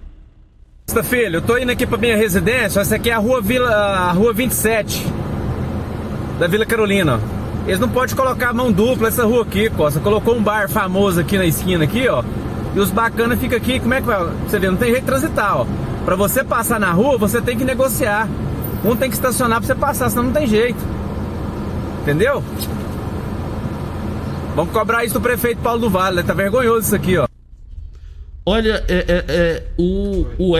Filho, 1.04 1.38
eu 1.38 1.42
tô 1.42 1.58
indo 1.58 1.72
aqui 1.72 1.86
pra 1.86 1.98
minha 1.98 2.18
residência, 2.18 2.80
essa 2.80 2.96
aqui 2.96 3.10
é 3.10 3.14
a 3.14 3.20
rua, 3.20 3.42
Vila, 3.42 3.70
a 3.70 4.12
rua 4.12 4.34
27 4.34 5.06
da 6.40 6.48
Vila 6.48 6.66
Carolina. 6.66 7.20
Eles 7.68 7.80
não 7.80 7.90
podem 7.90 8.16
colocar 8.16 8.54
mão 8.54 8.72
dupla 8.72 9.10
essa 9.10 9.26
rua 9.26 9.44
aqui, 9.44 9.70
Costa. 9.70 10.00
Colocou 10.00 10.36
um 10.36 10.42
bar 10.42 10.68
famoso 10.70 11.20
aqui 11.20 11.38
na 11.38 11.46
esquina 11.46 11.84
aqui, 11.84 12.08
ó. 12.08 12.24
E 12.76 12.80
os 12.80 12.90
bacanas 12.90 13.40
ficam 13.40 13.58
aqui, 13.58 13.80
como 13.80 13.94
é 13.94 14.02
que 14.02 14.08
vai? 14.08 14.26
Você 14.48 14.58
vê, 14.58 14.70
não 14.70 14.78
tem 14.78 14.90
jeito 14.90 15.02
de 15.02 15.06
transitar, 15.06 15.58
ó. 15.58 15.68
Pra 16.10 16.16
você 16.16 16.44
passar 16.44 16.80
na 16.80 16.92
rua, 16.92 17.20
você 17.20 17.40
tem 17.40 17.56
que 17.56 17.64
negociar. 17.64 18.28
Um 18.84 18.96
tem 18.96 19.12
que 19.12 19.16
estacionar 19.16 19.60
pra 19.60 19.68
você 19.68 19.76
passar, 19.76 20.10
senão 20.10 20.24
não 20.24 20.32
tem 20.32 20.48
jeito. 20.48 20.80
Entendeu? 22.02 22.44
Vamos 24.56 24.74
cobrar 24.74 25.06
isso 25.06 25.14
do 25.14 25.22
prefeito 25.22 25.62
Paulo 25.62 25.82
do 25.82 25.88
Vale, 25.88 26.16
né? 26.16 26.24
Tá 26.24 26.34
vergonhoso 26.34 26.88
isso 26.88 26.96
aqui, 26.96 27.16
ó. 27.16 27.28
Olha, 28.44 28.84
é, 28.88 29.06
é, 29.08 29.26
é 29.28 29.68
o, 29.78 30.26
o 30.40 30.56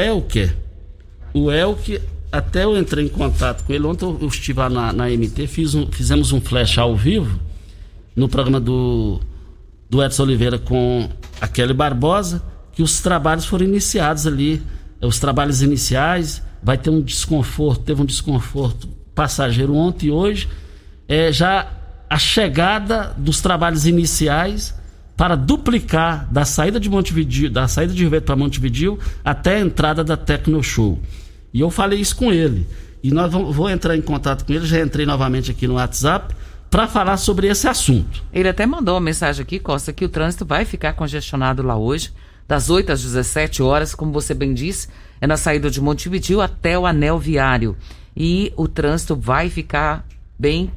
o 1.34 1.52
Elker 1.52 2.02
até 2.32 2.66
eu 2.66 2.78
entrei 2.78 3.06
em 3.06 3.10
contato 3.10 3.64
com 3.64 3.74
ele. 3.74 3.88
Ontem 3.88 4.06
eu 4.06 4.28
estive 4.28 4.60
lá 4.60 4.70
na, 4.70 4.94
na 4.94 5.10
MT, 5.10 5.48
fiz 5.48 5.74
um, 5.74 5.88
fizemos 5.92 6.32
um 6.32 6.40
flash 6.40 6.78
ao 6.78 6.96
vivo 6.96 7.40
no 8.16 8.30
programa 8.30 8.60
do, 8.60 9.20
do 9.90 10.04
Edson 10.04 10.22
Oliveira 10.22 10.60
com 10.60 11.10
a 11.42 11.48
Kelly 11.48 11.74
Barbosa, 11.74 12.40
que 12.72 12.84
os 12.84 13.02
trabalhos 13.02 13.46
foram 13.46 13.66
iniciados 13.66 14.28
ali. 14.28 14.62
Os 15.02 15.20
trabalhos 15.20 15.62
iniciais, 15.62 16.42
vai 16.62 16.78
ter 16.78 16.90
um 16.90 17.02
desconforto, 17.02 17.84
teve 17.84 18.02
um 18.02 18.06
desconforto 18.06 18.88
passageiro 19.16 19.74
ontem 19.74 20.08
e 20.08 20.12
hoje. 20.12 20.50
É, 21.08 21.32
já 21.32 21.68
a 22.10 22.18
chegada 22.18 23.14
dos 23.18 23.42
trabalhos 23.42 23.86
iniciais 23.86 24.74
para 25.16 25.36
duplicar 25.36 26.28
da 26.32 26.46
saída 26.46 26.80
de 26.80 26.90
Montevideo, 26.90 27.50
da 27.50 27.68
saída 27.68 27.94
de 27.94 28.06
Verde 28.08 28.26
para 28.26 28.36
Montevideo 28.36 28.98
até 29.24 29.58
a 29.58 29.60
entrada 29.60 30.04
da 30.04 30.16
Tecno 30.16 30.64
Show. 30.64 31.00
E 31.54 31.60
eu 31.60 31.70
falei 31.70 32.00
isso 32.00 32.16
com 32.16 32.32
ele. 32.32 32.68
E 33.04 33.12
nós 33.12 33.32
vamos, 33.32 33.56
vou 33.56 33.70
entrar 33.70 33.96
em 33.96 34.02
contato 34.02 34.46
com 34.46 34.54
ele, 34.54 34.66
já 34.66 34.80
entrei 34.80 35.06
novamente 35.06 35.52
aqui 35.52 35.68
no 35.68 35.76
WhatsApp 35.76 36.36
para 36.70 36.88
falar 36.88 37.18
sobre 37.18 37.48
esse 37.48 37.68
assunto. 37.68 38.24
Ele 38.32 38.48
até 38.48 38.66
mandou 38.66 38.96
uma 38.96 39.02
mensagem 39.02 39.42
aqui, 39.42 39.60
Costa, 39.60 39.92
que 39.92 40.06
o 40.06 40.10
trânsito 40.10 40.46
vai 40.46 40.66
ficar 40.66 40.94
congestionado 40.94 41.64
lá 41.64 41.76
hoje, 41.76 42.12
das 42.50 42.68
8 42.72 42.94
às 42.94 43.04
17 43.04 43.62
horas, 43.62 43.94
como 43.94 44.12
você 44.12 44.34
bem 44.34 44.56
disse, 44.56 44.88
é 45.22 45.28
na 45.28 45.38
saída 45.38 45.70
de 45.70 45.80
Montevideo 45.80 46.42
até 46.42 46.80
o 46.80 46.88
anel 46.88 47.20
viário. 47.20 47.78
E 48.18 48.52
o 48.58 48.68
trânsito 48.68 49.16
vai 49.16 49.52
ficar 49.52 50.04
bem 50.38 50.72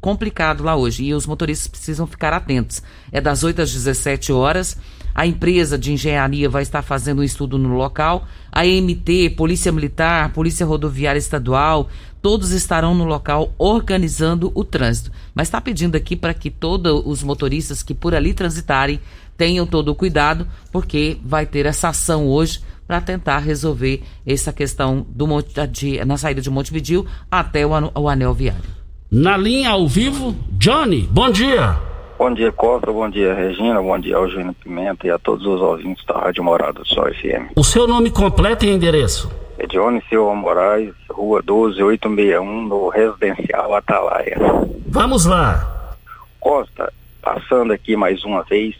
complicado 0.00 0.62
lá 0.62 0.76
hoje 0.76 1.02
e 1.02 1.12
os 1.12 1.26
motoristas 1.26 1.66
precisam 1.66 2.06
ficar 2.06 2.32
atentos. 2.32 2.80
É 3.10 3.20
das 3.20 3.42
8 3.42 3.60
às 3.60 3.72
17 3.72 4.32
horas. 4.32 4.76
A 5.16 5.26
empresa 5.26 5.78
de 5.78 5.94
engenharia 5.94 6.46
vai 6.46 6.60
estar 6.62 6.82
fazendo 6.82 7.20
um 7.20 7.24
estudo 7.24 7.56
no 7.56 7.74
local. 7.74 8.28
A 8.52 8.66
EMT, 8.66 9.30
Polícia 9.34 9.72
Militar, 9.72 10.30
Polícia 10.34 10.66
Rodoviária 10.66 11.18
Estadual, 11.18 11.88
todos 12.20 12.50
estarão 12.50 12.94
no 12.94 13.04
local 13.04 13.54
organizando 13.56 14.52
o 14.54 14.62
trânsito. 14.62 15.10
Mas 15.34 15.48
está 15.48 15.58
pedindo 15.58 15.96
aqui 15.96 16.16
para 16.16 16.34
que 16.34 16.50
todos 16.50 17.02
os 17.06 17.22
motoristas 17.22 17.82
que 17.82 17.94
por 17.94 18.14
ali 18.14 18.34
transitarem 18.34 19.00
tenham 19.38 19.66
todo 19.66 19.88
o 19.88 19.94
cuidado, 19.94 20.46
porque 20.70 21.16
vai 21.24 21.46
ter 21.46 21.64
essa 21.64 21.88
ação 21.88 22.26
hoje 22.26 22.60
para 22.86 23.00
tentar 23.00 23.38
resolver 23.38 24.02
essa 24.26 24.52
questão 24.52 25.06
do, 25.08 25.26
de, 25.72 26.04
na 26.04 26.18
saída 26.18 26.42
de 26.42 26.50
Montevidil 26.50 27.06
até 27.30 27.66
o, 27.66 27.70
o 27.94 28.06
anel 28.06 28.34
viário. 28.34 28.68
Na 29.10 29.34
linha 29.34 29.70
ao 29.70 29.88
vivo, 29.88 30.36
Johnny, 30.58 31.08
bom 31.10 31.30
dia. 31.30 31.85
Bom 32.18 32.32
dia, 32.32 32.50
Costa. 32.50 32.90
Bom 32.90 33.10
dia, 33.10 33.34
Regina. 33.34 33.80
Bom 33.82 33.98
dia, 33.98 34.14
Eugênio 34.14 34.54
Pimenta 34.54 35.06
e 35.06 35.10
a 35.10 35.18
todos 35.18 35.44
os 35.44 35.60
ouvintes 35.60 36.02
da 36.06 36.18
Rádio 36.18 36.42
Morada 36.42 36.80
do 36.80 36.86
Sol 36.86 37.04
FM. 37.12 37.52
O 37.54 37.62
seu 37.62 37.86
nome 37.86 38.10
completo 38.10 38.64
e 38.64 38.70
endereço? 38.70 39.30
Johnny 39.68 40.02
Silva 40.08 40.34
Moraes, 40.34 40.94
Rua 41.10 41.42
12861, 41.42 42.68
no 42.68 42.88
Residencial 42.88 43.74
Atalaia. 43.74 44.38
Vamos 44.86 45.26
lá. 45.26 45.94
Costa, 46.40 46.90
passando 47.20 47.74
aqui 47.74 47.96
mais 47.96 48.24
uma 48.24 48.42
vez 48.44 48.74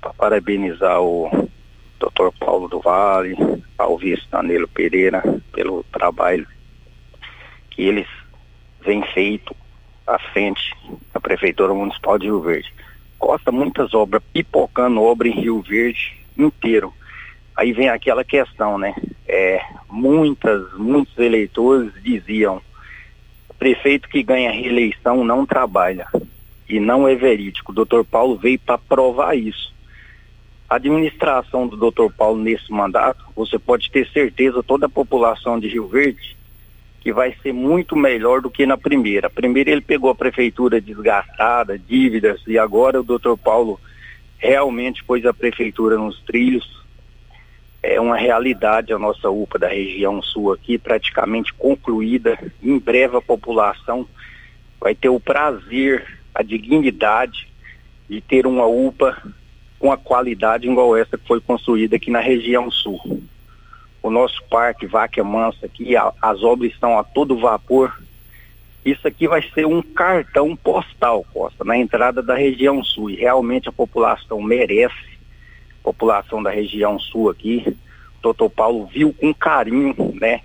para 0.00 0.12
parabenizar 0.14 1.02
o 1.02 1.28
Dr. 1.98 2.30
Paulo 2.38 2.68
do 2.68 2.78
Vale, 2.78 3.36
ao 3.76 3.98
vice 3.98 4.22
Danilo 4.30 4.68
Pereira, 4.68 5.20
pelo 5.52 5.84
trabalho 5.92 6.46
que 7.70 7.82
eles 7.82 8.06
vêm 8.84 9.02
feito 9.14 9.52
à 10.06 10.18
frente 10.18 10.74
da 11.12 11.20
Prefeitura 11.20 11.74
Municipal 11.74 12.18
de 12.18 12.26
Rio 12.26 12.40
Verde. 12.40 12.72
Costa 13.18 13.52
muitas 13.52 13.94
obras, 13.94 14.22
pipocando 14.32 15.02
obra 15.02 15.28
em 15.28 15.40
Rio 15.40 15.60
Verde 15.62 16.16
inteiro. 16.36 16.92
Aí 17.56 17.72
vem 17.72 17.88
aquela 17.88 18.24
questão, 18.24 18.78
né? 18.78 18.94
É, 19.28 19.60
muitas, 19.88 20.72
muitos 20.74 21.16
eleitores 21.18 21.92
diziam, 22.02 22.60
prefeito 23.62 24.08
que 24.08 24.24
ganha 24.24 24.50
reeleição 24.50 25.22
não 25.22 25.46
trabalha. 25.46 26.08
E 26.68 26.80
não 26.80 27.06
é 27.06 27.14
verídico. 27.14 27.70
O 27.70 27.74
doutor 27.74 28.04
Paulo 28.04 28.36
veio 28.36 28.58
para 28.58 28.76
provar 28.76 29.36
isso. 29.36 29.72
A 30.68 30.76
administração 30.76 31.68
do 31.68 31.76
doutor 31.76 32.12
Paulo 32.12 32.42
nesse 32.42 32.72
mandato, 32.72 33.22
você 33.36 33.58
pode 33.58 33.90
ter 33.90 34.08
certeza, 34.08 34.62
toda 34.62 34.86
a 34.86 34.88
população 34.88 35.60
de 35.60 35.68
Rio 35.68 35.86
Verde 35.86 36.36
que 37.02 37.12
vai 37.12 37.34
ser 37.42 37.52
muito 37.52 37.96
melhor 37.96 38.40
do 38.40 38.48
que 38.48 38.64
na 38.64 38.78
primeira. 38.78 39.26
A 39.26 39.30
primeira 39.30 39.72
ele 39.72 39.80
pegou 39.80 40.08
a 40.08 40.14
prefeitura 40.14 40.80
desgastada, 40.80 41.76
dívidas, 41.76 42.40
e 42.46 42.56
agora 42.56 43.00
o 43.00 43.04
doutor 43.04 43.36
Paulo 43.36 43.80
realmente 44.38 45.02
pôs 45.02 45.26
a 45.26 45.34
prefeitura 45.34 45.96
nos 45.96 46.20
trilhos. 46.20 46.80
É 47.82 48.00
uma 48.00 48.16
realidade 48.16 48.92
a 48.92 48.98
nossa 49.00 49.28
UPA 49.28 49.58
da 49.58 49.68
região 49.68 50.22
sul 50.22 50.52
aqui, 50.52 50.78
praticamente 50.78 51.52
concluída. 51.54 52.38
Em 52.62 52.78
breve 52.78 53.16
a 53.16 53.20
população 53.20 54.06
vai 54.80 54.94
ter 54.94 55.08
o 55.08 55.18
prazer, 55.18 56.20
a 56.32 56.44
dignidade 56.44 57.48
de 58.08 58.20
ter 58.20 58.46
uma 58.46 58.64
UPA 58.64 59.20
com 59.76 59.90
a 59.90 59.96
qualidade 59.96 60.68
igual 60.68 60.96
essa 60.96 61.18
que 61.18 61.26
foi 61.26 61.40
construída 61.40 61.96
aqui 61.96 62.12
na 62.12 62.20
região 62.20 62.70
sul 62.70 63.24
o 64.02 64.10
nosso 64.10 64.42
parque 64.50 64.86
Vaca 64.86 65.22
Mansa 65.22 65.66
aqui, 65.66 65.96
a, 65.96 66.12
as 66.20 66.42
obras 66.42 66.72
estão 66.72 66.98
a 66.98 67.04
todo 67.04 67.38
vapor. 67.38 67.96
Isso 68.84 69.06
aqui 69.06 69.28
vai 69.28 69.40
ser 69.54 69.64
um 69.64 69.80
cartão 69.80 70.56
postal, 70.56 71.24
Costa, 71.32 71.62
na 71.64 71.76
entrada 71.76 72.20
da 72.20 72.34
região 72.34 72.82
sul. 72.82 73.10
E 73.10 73.14
realmente 73.14 73.68
a 73.68 73.72
população 73.72 74.42
merece, 74.42 75.18
a 75.80 75.84
população 75.84 76.42
da 76.42 76.50
região 76.50 76.98
sul 76.98 77.30
aqui. 77.30 77.62
O 78.18 78.22
doutor 78.22 78.50
Paulo 78.50 78.86
viu 78.86 79.14
com 79.14 79.32
carinho, 79.32 79.94
né? 80.20 80.40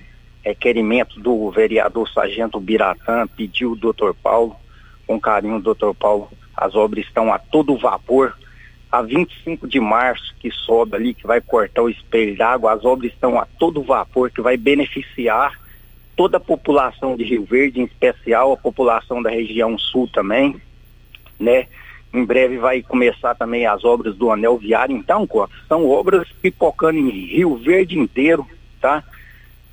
Requerimento 0.46 1.20
do 1.20 1.50
vereador 1.50 2.08
Sargento 2.10 2.60
Biratã, 2.60 3.28
pediu 3.28 3.72
o 3.72 3.76
doutor 3.76 4.16
Paulo, 4.16 4.56
com 5.08 5.20
carinho, 5.20 5.60
doutor 5.60 5.96
Paulo, 5.96 6.30
as 6.56 6.76
obras 6.76 7.06
estão 7.06 7.34
a 7.34 7.40
todo 7.40 7.78
vapor 7.78 8.38
a 8.92 9.02
25 9.02 9.68
de 9.68 9.80
março, 9.80 10.34
que 10.40 10.50
sobe 10.52 10.96
ali, 10.96 11.14
que 11.14 11.28
vai 11.28 11.42
cortar 11.42 11.84
o 11.84 11.90
espelho 11.90 12.36
d'água, 12.38 12.74
as 12.74 12.86
obras 12.86 13.12
estão 13.12 13.40
a 13.40 13.46
todo 13.46 13.84
vapor, 13.84 14.32
que 14.32 14.42
vai 14.42 14.56
beneficiar 14.56 15.60
toda 16.16 16.38
a 16.38 16.42
população 16.42 17.16
de 17.16 17.24
Rio 17.24 17.46
Verde, 17.46 17.80
em 17.80 17.86
especial 17.86 18.52
a 18.52 18.58
população 18.58 19.22
da 19.22 19.30
região 19.30 19.78
sul 19.78 20.10
também, 20.12 20.60
né? 21.40 21.68
Em 22.14 22.26
breve 22.26 22.58
vai 22.58 22.82
começar 22.82 23.36
também 23.36 23.68
as 23.68 23.84
obras 23.84 24.16
do 24.16 24.32
anel 24.32 24.58
viário, 24.58 24.96
então, 24.96 25.28
são 25.68 25.88
obras 25.88 26.28
pipocando 26.42 26.98
em 26.98 27.10
Rio 27.10 27.56
Verde 27.58 28.00
inteiro, 28.00 28.48
tá? 28.82 29.04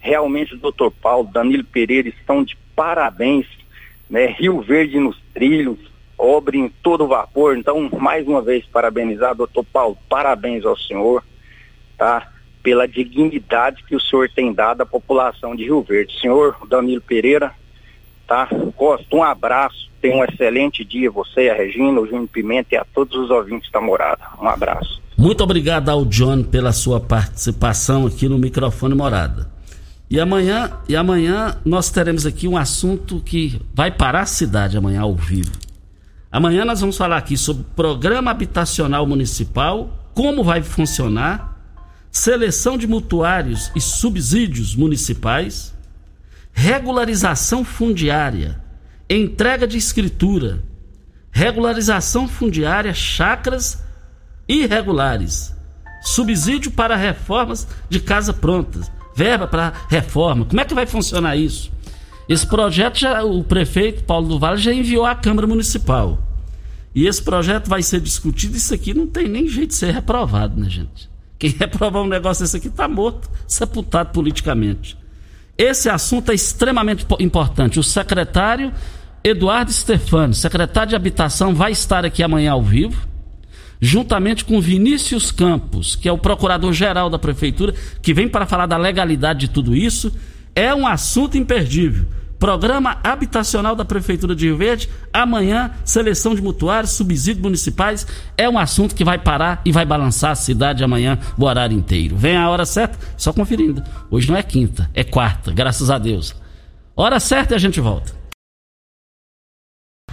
Realmente 0.01 0.57
doutor 0.57 0.91
Paulo, 0.91 1.31
Danilo 1.33 1.65
Pereira 1.65 2.09
estão 2.09 2.45
de 2.45 2.59
parabéns, 2.77 3.47
né? 4.11 4.27
Rio 4.27 4.61
Verde 4.61 4.99
nos 4.99 5.19
trilhos, 5.33 5.79
obra 6.19 6.57
em 6.57 6.69
todo 6.83 7.07
vapor. 7.07 7.57
Então, 7.57 7.89
mais 7.99 8.27
uma 8.27 8.43
vez, 8.43 8.65
parabenizar, 8.67 9.35
doutor 9.35 9.65
Paulo, 9.65 9.99
parabéns 10.09 10.65
ao 10.65 10.77
senhor, 10.77 11.23
tá? 11.97 12.29
Pela 12.63 12.89
dignidade 12.89 13.85
que 13.85 13.95
o 13.95 14.01
senhor 14.01 14.29
tem 14.35 14.53
dado 14.53 14.83
à 14.83 14.87
população 14.87 15.55
de 15.55 15.65
Rio 15.65 15.83
Verde. 15.83 16.19
Senhor 16.21 16.57
Danilo 16.69 17.03
Pereira, 17.03 17.53
tá? 18.27 18.49
Costa, 18.77 19.15
um 19.15 19.23
abraço, 19.23 19.91
tenha 20.01 20.17
um 20.17 20.25
excelente 20.25 20.85
dia, 20.85 21.11
você, 21.11 21.49
a 21.49 21.55
Regina, 21.55 22.01
o 22.01 22.07
Júnior 22.07 22.29
Pimenta 22.29 22.75
e 22.75 22.77
a 22.77 22.85
todos 22.85 23.17
os 23.17 23.31
ouvintes 23.31 23.71
da 23.71 23.81
morada. 23.81 24.25
Um 24.41 24.49
abraço. 24.49 25.03
Muito 25.17 25.45
obrigado 25.45 25.89
ao 25.89 26.05
John 26.05 26.43
pela 26.43 26.73
sua 26.73 27.01
participação 27.01 28.07
aqui 28.07 28.29
no 28.29 28.39
microfone 28.39 28.95
Morada. 28.95 29.53
E 30.11 30.21
amanhã, 30.21 30.71
e 30.89 30.95
amanhã 30.95 31.57
nós 31.65 31.91
teremos 31.91 32.27
aqui 32.27 32.47
um 32.47 32.57
assunto 32.57 33.21
que 33.21 33.61
vai 33.73 33.91
parar 33.91 34.23
a 34.23 34.27
cidade 34.27 34.77
amanhã 34.77 35.01
ao 35.01 35.15
vivo. 35.15 35.64
Amanhã 36.35 36.65
nós 36.65 36.81
vamos 36.81 36.97
falar 36.97 37.19
aqui 37.19 37.37
sobre 37.37 37.63
programa 37.77 38.33
habitacional 38.33 39.07
municipal, 39.07 40.11
como 40.13 40.43
vai 40.43 40.65
funcionar, 40.65 41.57
seleção 42.11 42.77
de 42.77 42.89
mutuários 42.89 43.71
e 43.73 43.81
subsídios 43.81 44.75
municipais, 44.75 45.73
regularização 46.53 47.65
fundiária, 47.65 48.61
entrega 49.09 49.65
de 49.65 49.79
escritura, 49.79 50.61
regularização 51.31 52.27
fundiária, 52.27 52.93
chacras 52.93 53.85
irregulares, 54.49 55.55
subsídio 56.03 56.73
para 56.73 56.97
reformas 56.97 57.65
de 57.89 58.01
casa 58.01 58.33
prontas, 58.33 58.91
verba 59.15 59.47
para 59.47 59.73
reforma. 59.89 60.45
Como 60.47 60.61
é 60.61 60.65
que 60.65 60.75
vai 60.75 60.85
funcionar 60.85 61.37
isso? 61.37 61.71
Esse 62.29 62.47
projeto 62.47 62.99
já, 62.99 63.23
o 63.23 63.45
prefeito 63.45 64.05
Paulo 64.05 64.29
do 64.29 64.39
Vale 64.39 64.57
já 64.57 64.73
enviou 64.73 65.05
à 65.05 65.15
Câmara 65.15 65.47
Municipal. 65.47 66.19
E 66.95 67.07
esse 67.07 67.23
projeto 67.23 67.69
vai 67.69 67.83
ser 67.83 68.01
discutido. 68.01 68.57
Isso 68.57 68.73
aqui 68.73 68.95
não 68.95 69.07
tem 69.07 69.29
nem 69.29 69.49
jeito 69.49 69.71
de 69.71 69.75
ser 69.75 69.93
reprovado, 69.93 70.59
né, 70.61 70.71
gente? 70.71 71.11
Quem 71.39 71.51
reprovar 71.59 72.03
um 72.03 72.09
negócio 72.09 72.45
desse 72.45 72.57
aqui 72.57 72.69
está 72.69 72.89
morto, 72.89 73.29
sepultado 73.47 74.11
politicamente. 74.11 74.97
Esse 75.59 75.89
assunto 75.89 76.33
é 76.33 76.35
extremamente 76.35 77.07
importante. 77.21 77.79
O 77.79 77.83
secretário 77.83 78.73
Eduardo 79.23 79.73
Stefani, 79.73 80.35
secretário 80.35 80.91
de 80.91 80.97
Habitação, 80.97 81.55
vai 81.55 81.73
estar 81.73 82.05
aqui 82.05 82.23
amanhã 82.23 82.53
ao 82.53 82.63
vivo, 82.63 83.07
juntamente 83.81 84.45
com 84.45 84.61
Vinícius 84.61 85.31
Campos, 85.31 85.97
que 85.97 86.09
é 86.09 86.13
o 86.13 86.19
procurador-geral 86.19 87.11
da 87.11 87.19
Prefeitura, 87.19 87.75
que 88.03 88.15
vem 88.15 88.29
para 88.29 88.47
falar 88.47 88.67
da 88.67 88.77
legalidade 88.77 89.41
de 89.41 89.49
tudo 89.49 89.75
isso 89.75 90.13
é 90.55 90.75
um 90.75 90.87
assunto 90.87 91.37
imperdível. 91.37 92.07
Programa 92.39 92.99
habitacional 93.03 93.75
da 93.75 93.85
Prefeitura 93.85 94.35
de 94.35 94.47
Rio 94.47 94.57
Verde. 94.57 94.91
Amanhã, 95.13 95.71
seleção 95.85 96.35
de 96.35 96.43
mutuários, 96.43 96.93
subsídios 96.93 97.43
municipais. 97.43 98.07
É 98.37 98.49
um 98.49 98.59
assunto 98.59 98.95
que 98.95 99.05
vai 99.05 99.19
parar 99.19 99.63
e 99.65 99.73
vai 99.73 99.87
balançar 99.87 100.33
a 100.33 100.35
cidade 100.35 100.85
amanhã 100.85 101.19
o 101.39 101.45
horário 101.45 101.77
inteiro. 101.77 102.17
Vem 102.17 102.37
a 102.37 102.51
hora 102.51 102.67
certa, 102.67 102.99
só 103.17 103.33
conferindo. 103.33 103.83
Hoje 104.11 104.29
não 104.29 104.37
é 104.37 104.43
quinta, 104.43 104.91
é 104.93 105.03
quarta, 105.03 105.53
graças 105.53 105.91
a 105.91 105.99
Deus. 105.99 106.35
Hora 106.95 107.19
certa 107.19 107.55
e 107.55 107.57
a 107.57 107.59
gente 107.59 107.81
volta. 107.81 108.13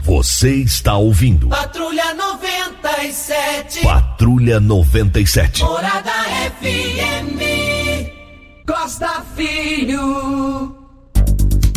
Você 0.04 0.56
está 0.56 0.95
ouvindo. 0.95 1.49
Patrulha 1.49 2.13
97. 2.13 3.82
Patrulha 3.84 4.60
97. 4.60 5.63
Morada 5.63 6.12
FM. 6.60 7.81
Costa 8.71 9.21
Filho. 9.36 10.73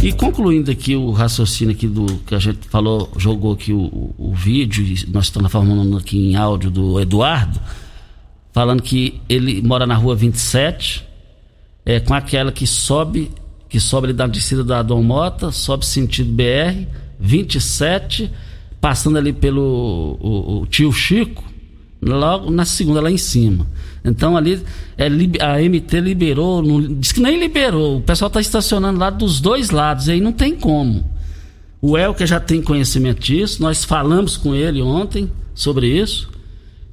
E 0.01 0.13
concluindo 0.13 0.71
aqui 0.71 0.95
o 0.95 1.11
raciocínio 1.11 1.75
aqui 1.75 1.89
do 1.89 2.07
que 2.19 2.37
a 2.37 2.39
gente 2.39 2.69
falou, 2.69 3.11
jogou 3.17 3.53
aqui 3.53 3.73
o, 3.73 4.15
o, 4.17 4.33
vídeo, 4.33 4.85
nós 5.09 5.25
estamos 5.25 5.51
falando 5.51 5.97
aqui 5.97 6.17
em 6.17 6.37
áudio 6.37 6.71
do 6.71 7.01
Eduardo, 7.01 7.61
falando 8.53 8.81
que 8.81 9.21
ele 9.29 9.61
mora 9.61 9.89
na 9.89 9.97
rua 9.97 10.15
27, 10.15 11.05
é, 11.85 11.99
com 11.99 12.15
aquela 12.15 12.53
que 12.53 12.65
sobe, 12.65 13.33
que 13.69 13.81
sobe 13.81 14.07
ali 14.07 14.15
da 14.15 14.29
descida 14.29 14.63
da 14.63 14.81
Dom 14.81 15.03
Mota, 15.03 15.51
sobe 15.51 15.85
sentido 15.85 16.31
BR, 16.33 16.87
27, 17.19 18.31
passando 18.81 19.19
ali 19.19 19.33
pelo 19.33 20.17
o, 20.21 20.61
o 20.61 20.67
tio 20.69 20.93
Chico, 20.93 21.43
logo 22.05 22.51
na 22.51 22.65
segunda 22.65 23.01
lá 23.01 23.11
em 23.11 23.17
cima. 23.17 23.67
Então 24.05 24.37
ali 24.37 24.63
é, 24.99 25.07
a 25.07 25.59
MT 25.59 26.01
liberou, 26.01 26.63
não, 26.63 26.81
diz 26.95 27.13
que 27.13 27.21
nem 27.21 27.39
liberou, 27.39 27.99
o 27.99 28.01
pessoal 28.03 28.29
está 28.29 28.41
estacionando 28.41 28.99
lá 28.99 29.11
dos 29.11 29.41
dois 29.41 29.71
lados, 29.71 30.09
aí 30.09 30.21
não 30.21 30.33
tem 30.33 30.55
como. 30.55 31.11
O 31.81 31.97
Elker 31.99 32.27
já 32.27 32.41
tem 32.41 32.63
conhecimento 32.63 33.21
disso, 33.21 33.63
nós 33.63 33.85
falamos 33.85 34.37
com 34.37 34.55
ele 34.55 34.81
ontem 34.83 35.31
sobre 35.55 35.87
isso, 35.87 36.31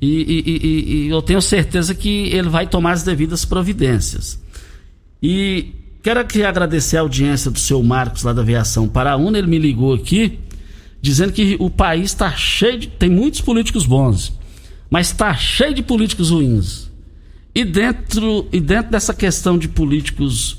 e, 0.01 0.07
e, 0.07 0.49
e, 0.49 1.05
e 1.05 1.09
eu 1.09 1.21
tenho 1.21 1.41
certeza 1.41 1.93
que 1.93 2.27
ele 2.29 2.49
vai 2.49 2.65
tomar 2.65 2.93
as 2.93 3.03
devidas 3.03 3.45
providências. 3.45 4.41
E 5.21 5.73
quero 6.01 6.19
aqui 6.19 6.43
agradecer 6.43 6.97
a 6.97 7.01
audiência 7.01 7.51
do 7.51 7.59
seu 7.59 7.83
Marcos 7.83 8.23
lá 8.23 8.33
da 8.33 8.41
Aviação 8.41 8.87
Paraúna, 8.87 9.37
ele 9.37 9.47
me 9.47 9.59
ligou 9.59 9.93
aqui 9.93 10.39
dizendo 11.01 11.33
que 11.33 11.57
o 11.59 11.69
país 11.69 12.11
está 12.11 12.31
cheio 12.31 12.77
de. 12.77 12.87
tem 12.87 13.09
muitos 13.09 13.41
políticos 13.41 13.85
bons, 13.85 14.31
mas 14.91 15.07
está 15.07 15.33
cheio 15.33 15.73
de 15.73 15.81
políticos 15.81 16.29
ruins. 16.29 16.91
E 17.55 17.63
dentro, 17.63 18.45
e 18.51 18.59
dentro 18.59 18.91
dessa 18.91 19.13
questão 19.13 19.57
de 19.57 19.69
políticos 19.69 20.57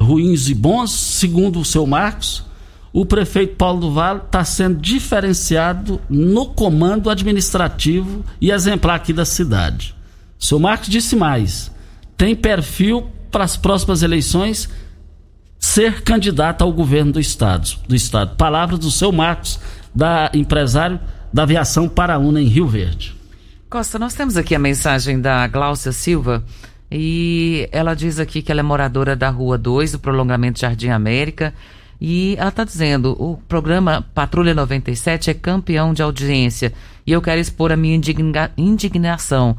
ruins 0.00 0.48
e 0.48 0.54
bons, 0.54 0.90
segundo 0.90 1.60
o 1.60 1.64
seu 1.64 1.86
Marcos, 1.86 2.42
o 2.92 3.04
prefeito 3.04 3.56
Paulo 3.56 3.80
do 3.80 3.92
Vale 3.92 4.20
está 4.24 4.42
sendo 4.42 4.80
diferenciado 4.80 6.00
no 6.08 6.46
comando 6.46 7.10
administrativo 7.10 8.24
e 8.40 8.50
exemplar 8.50 8.96
aqui 8.96 9.12
da 9.12 9.24
cidade. 9.26 9.94
O 10.40 10.44
seu 10.44 10.58
Marcos 10.58 10.88
disse 10.88 11.14
mais: 11.14 11.70
tem 12.16 12.34
perfil 12.34 13.10
para 13.30 13.44
as 13.44 13.56
próximas 13.56 14.02
eleições 14.02 14.68
ser 15.58 16.02
candidato 16.02 16.62
ao 16.62 16.72
governo 16.72 17.12
do 17.12 17.20
estado. 17.20 17.68
Do 17.86 17.94
estado. 17.94 18.36
Palavras 18.36 18.78
do 18.78 18.90
seu 18.90 19.12
Marcos, 19.12 19.58
da 19.94 20.30
empresário 20.32 21.00
da 21.32 21.42
aviação 21.42 21.88
Paraúna 21.88 22.40
em 22.40 22.46
Rio 22.46 22.66
Verde. 22.66 23.23
Costa, 23.74 23.98
nós 23.98 24.14
temos 24.14 24.36
aqui 24.36 24.54
a 24.54 24.58
mensagem 24.60 25.20
da 25.20 25.48
Gláucia 25.48 25.90
Silva 25.90 26.44
e 26.88 27.68
ela 27.72 27.92
diz 27.92 28.20
aqui 28.20 28.40
que 28.40 28.52
ela 28.52 28.60
é 28.60 28.62
moradora 28.62 29.16
da 29.16 29.28
Rua 29.28 29.58
2, 29.58 29.90
do 29.90 29.98
prolongamento 29.98 30.60
Jardim 30.60 30.90
América. 30.90 31.52
E 32.00 32.36
ela 32.38 32.50
está 32.50 32.62
dizendo: 32.62 33.16
o 33.20 33.36
programa 33.48 34.06
Patrulha 34.14 34.54
97 34.54 35.28
é 35.28 35.34
campeão 35.34 35.92
de 35.92 36.04
audiência 36.04 36.72
e 37.04 37.10
eu 37.10 37.20
quero 37.20 37.40
expor 37.40 37.72
a 37.72 37.76
minha 37.76 37.96
indigna 37.96 38.52
indignação. 38.56 39.56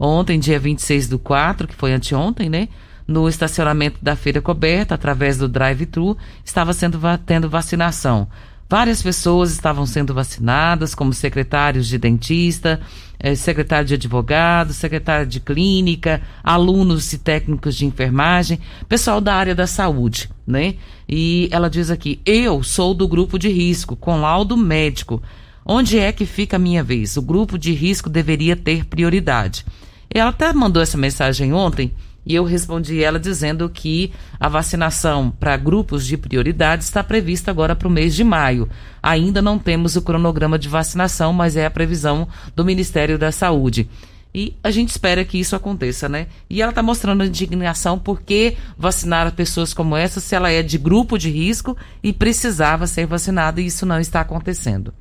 Ontem, 0.00 0.40
dia 0.40 0.58
26 0.58 1.06
do 1.06 1.18
4, 1.18 1.68
que 1.68 1.74
foi 1.74 1.92
anteontem, 1.92 2.48
né? 2.48 2.68
No 3.06 3.28
estacionamento 3.28 3.98
da 4.00 4.16
feira 4.16 4.40
coberta, 4.40 4.94
através 4.94 5.36
do 5.36 5.46
drive-thru, 5.46 6.16
estava 6.42 6.72
sendo 6.72 6.98
tendo 7.26 7.50
vacinação. 7.50 8.28
Várias 8.68 9.02
pessoas 9.02 9.50
estavam 9.50 9.86
sendo 9.86 10.12
vacinadas, 10.12 10.94
como 10.94 11.14
secretários 11.14 11.86
de 11.86 11.96
dentista, 11.96 12.78
eh, 13.18 13.34
secretário 13.34 13.88
de 13.88 13.94
advogado, 13.94 14.74
secretário 14.74 15.26
de 15.26 15.40
clínica, 15.40 16.20
alunos 16.44 17.10
e 17.14 17.18
técnicos 17.18 17.74
de 17.74 17.86
enfermagem, 17.86 18.60
pessoal 18.86 19.22
da 19.22 19.34
área 19.34 19.54
da 19.54 19.66
saúde, 19.66 20.28
né? 20.46 20.74
E 21.08 21.48
ela 21.50 21.70
diz 21.70 21.90
aqui: 21.90 22.20
eu 22.26 22.62
sou 22.62 22.92
do 22.92 23.08
grupo 23.08 23.38
de 23.38 23.48
risco, 23.48 23.96
com 23.96 24.20
laudo 24.20 24.54
médico. 24.54 25.22
Onde 25.64 25.98
é 25.98 26.12
que 26.12 26.26
fica 26.26 26.56
a 26.56 26.58
minha 26.58 26.82
vez? 26.82 27.16
O 27.16 27.22
grupo 27.22 27.58
de 27.58 27.72
risco 27.72 28.10
deveria 28.10 28.54
ter 28.54 28.84
prioridade. 28.84 29.64
Ela 30.10 30.30
até 30.30 30.52
mandou 30.52 30.82
essa 30.82 30.96
mensagem 30.98 31.54
ontem 31.54 31.92
e 32.28 32.34
eu 32.34 32.44
respondi 32.44 33.02
ela 33.02 33.18
dizendo 33.18 33.66
que 33.70 34.12
a 34.38 34.50
vacinação 34.50 35.30
para 35.30 35.56
grupos 35.56 36.06
de 36.06 36.18
prioridade 36.18 36.84
está 36.84 37.02
prevista 37.02 37.50
agora 37.50 37.74
para 37.74 37.88
o 37.88 37.90
mês 37.90 38.14
de 38.14 38.22
maio. 38.22 38.68
Ainda 39.02 39.40
não 39.40 39.58
temos 39.58 39.96
o 39.96 40.02
cronograma 40.02 40.58
de 40.58 40.68
vacinação, 40.68 41.32
mas 41.32 41.56
é 41.56 41.64
a 41.64 41.70
previsão 41.70 42.28
do 42.54 42.66
Ministério 42.66 43.18
da 43.18 43.32
Saúde. 43.32 43.88
E 44.34 44.54
a 44.62 44.70
gente 44.70 44.90
espera 44.90 45.24
que 45.24 45.38
isso 45.38 45.56
aconteça, 45.56 46.06
né? 46.06 46.26
E 46.50 46.60
ela 46.60 46.70
está 46.70 46.82
mostrando 46.82 47.24
indignação 47.24 47.98
porque 47.98 48.58
vacinar 48.76 49.32
pessoas 49.32 49.72
como 49.72 49.96
essa 49.96 50.20
se 50.20 50.34
ela 50.34 50.50
é 50.50 50.62
de 50.62 50.76
grupo 50.76 51.16
de 51.16 51.30
risco 51.30 51.74
e 52.02 52.12
precisava 52.12 52.86
ser 52.86 53.06
vacinada 53.06 53.58
e 53.58 53.66
isso 53.66 53.86
não 53.86 53.98
está 53.98 54.20
acontecendo. 54.20 54.92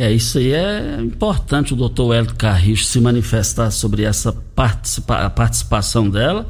É, 0.00 0.10
isso 0.10 0.38
aí 0.38 0.54
é 0.54 0.98
importante 0.98 1.74
o 1.74 1.76
doutor 1.76 2.14
Hélio 2.14 2.34
Carricho 2.34 2.84
se 2.84 2.98
manifestar 2.98 3.70
sobre 3.70 4.02
essa 4.02 4.32
participa 4.32 5.28
participação 5.28 6.08
dela. 6.08 6.48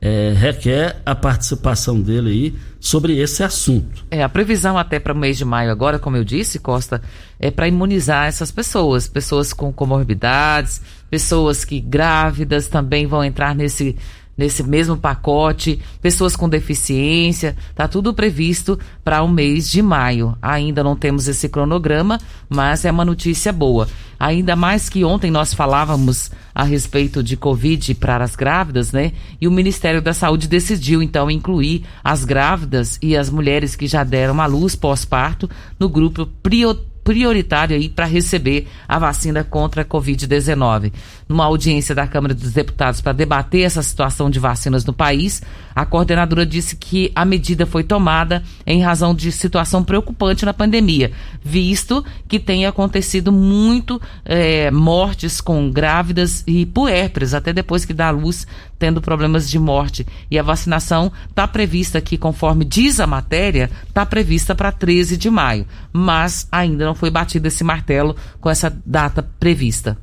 É, 0.00 0.32
requer 0.34 1.02
a 1.04 1.14
participação 1.14 2.00
dele 2.00 2.30
aí 2.30 2.54
sobre 2.80 3.18
esse 3.18 3.42
assunto. 3.42 4.06
É, 4.10 4.22
a 4.22 4.28
previsão 4.28 4.78
até 4.78 4.98
para 4.98 5.12
o 5.12 5.16
mês 5.16 5.36
de 5.36 5.44
maio 5.44 5.70
agora, 5.70 5.98
como 5.98 6.16
eu 6.16 6.24
disse, 6.24 6.58
Costa, 6.58 7.02
é 7.38 7.50
para 7.50 7.68
imunizar 7.68 8.26
essas 8.26 8.50
pessoas, 8.50 9.06
pessoas 9.06 9.52
com 9.52 9.70
comorbidades, 9.70 10.80
pessoas 11.10 11.66
que 11.66 11.80
grávidas 11.80 12.68
também 12.68 13.06
vão 13.06 13.22
entrar 13.22 13.54
nesse 13.54 13.96
nesse 14.38 14.62
mesmo 14.62 14.96
pacote, 14.96 15.80
pessoas 16.00 16.36
com 16.36 16.48
deficiência, 16.48 17.56
está 17.70 17.88
tudo 17.88 18.14
previsto 18.14 18.78
para 19.04 19.20
o 19.22 19.28
mês 19.28 19.68
de 19.68 19.82
maio. 19.82 20.38
Ainda 20.40 20.84
não 20.84 20.94
temos 20.94 21.26
esse 21.26 21.48
cronograma, 21.48 22.20
mas 22.48 22.84
é 22.84 22.90
uma 22.92 23.04
notícia 23.04 23.52
boa. 23.52 23.88
Ainda 24.18 24.54
mais 24.54 24.88
que 24.88 25.04
ontem 25.04 25.30
nós 25.30 25.52
falávamos 25.52 26.30
a 26.54 26.62
respeito 26.62 27.22
de 27.22 27.36
Covid 27.36 27.94
para 27.96 28.24
as 28.24 28.36
grávidas, 28.36 28.92
né? 28.92 29.12
E 29.40 29.46
o 29.46 29.50
Ministério 29.50 30.00
da 30.00 30.12
Saúde 30.12 30.48
decidiu 30.48 31.02
então 31.02 31.30
incluir 31.30 31.84
as 32.02 32.24
grávidas 32.24 32.98
e 33.02 33.16
as 33.16 33.28
mulheres 33.28 33.74
que 33.74 33.86
já 33.86 34.02
deram 34.04 34.40
à 34.40 34.46
luz 34.46 34.74
pós-parto 34.74 35.50
no 35.78 35.88
grupo 35.88 36.26
prioritário 36.42 36.97
prioritário 37.08 37.74
aí 37.74 37.88
para 37.88 38.04
receber 38.04 38.68
a 38.86 38.98
vacina 38.98 39.42
contra 39.42 39.80
a 39.80 39.84
Covid-19. 39.84 40.92
Numa 41.26 41.46
audiência 41.46 41.94
da 41.94 42.06
Câmara 42.06 42.34
dos 42.34 42.52
Deputados 42.52 43.00
para 43.00 43.14
debater 43.14 43.62
essa 43.62 43.82
situação 43.82 44.28
de 44.28 44.38
vacinas 44.38 44.84
no 44.84 44.92
país, 44.92 45.40
a 45.78 45.86
coordenadora 45.86 46.44
disse 46.44 46.74
que 46.74 47.12
a 47.14 47.24
medida 47.24 47.64
foi 47.64 47.84
tomada 47.84 48.42
em 48.66 48.82
razão 48.82 49.14
de 49.14 49.30
situação 49.30 49.84
preocupante 49.84 50.44
na 50.44 50.52
pandemia, 50.52 51.12
visto 51.40 52.04
que 52.26 52.40
tem 52.40 52.66
acontecido 52.66 53.30
muito 53.30 54.02
é, 54.24 54.72
mortes 54.72 55.40
com 55.40 55.70
grávidas 55.70 56.42
e 56.48 56.66
puérperas, 56.66 57.32
até 57.32 57.52
depois 57.52 57.84
que 57.84 57.94
dá 57.94 58.10
luz, 58.10 58.44
tendo 58.76 59.00
problemas 59.00 59.48
de 59.48 59.56
morte. 59.56 60.04
E 60.28 60.36
a 60.36 60.42
vacinação 60.42 61.12
está 61.30 61.46
prevista 61.46 61.98
aqui, 61.98 62.18
conforme 62.18 62.64
diz 62.64 62.98
a 62.98 63.06
matéria, 63.06 63.70
está 63.86 64.04
prevista 64.04 64.56
para 64.56 64.72
13 64.72 65.16
de 65.16 65.30
maio, 65.30 65.64
mas 65.92 66.48
ainda 66.50 66.86
não 66.86 66.94
foi 66.96 67.08
batido 67.08 67.46
esse 67.46 67.62
martelo 67.62 68.16
com 68.40 68.50
essa 68.50 68.76
data 68.84 69.22
prevista. 69.38 69.96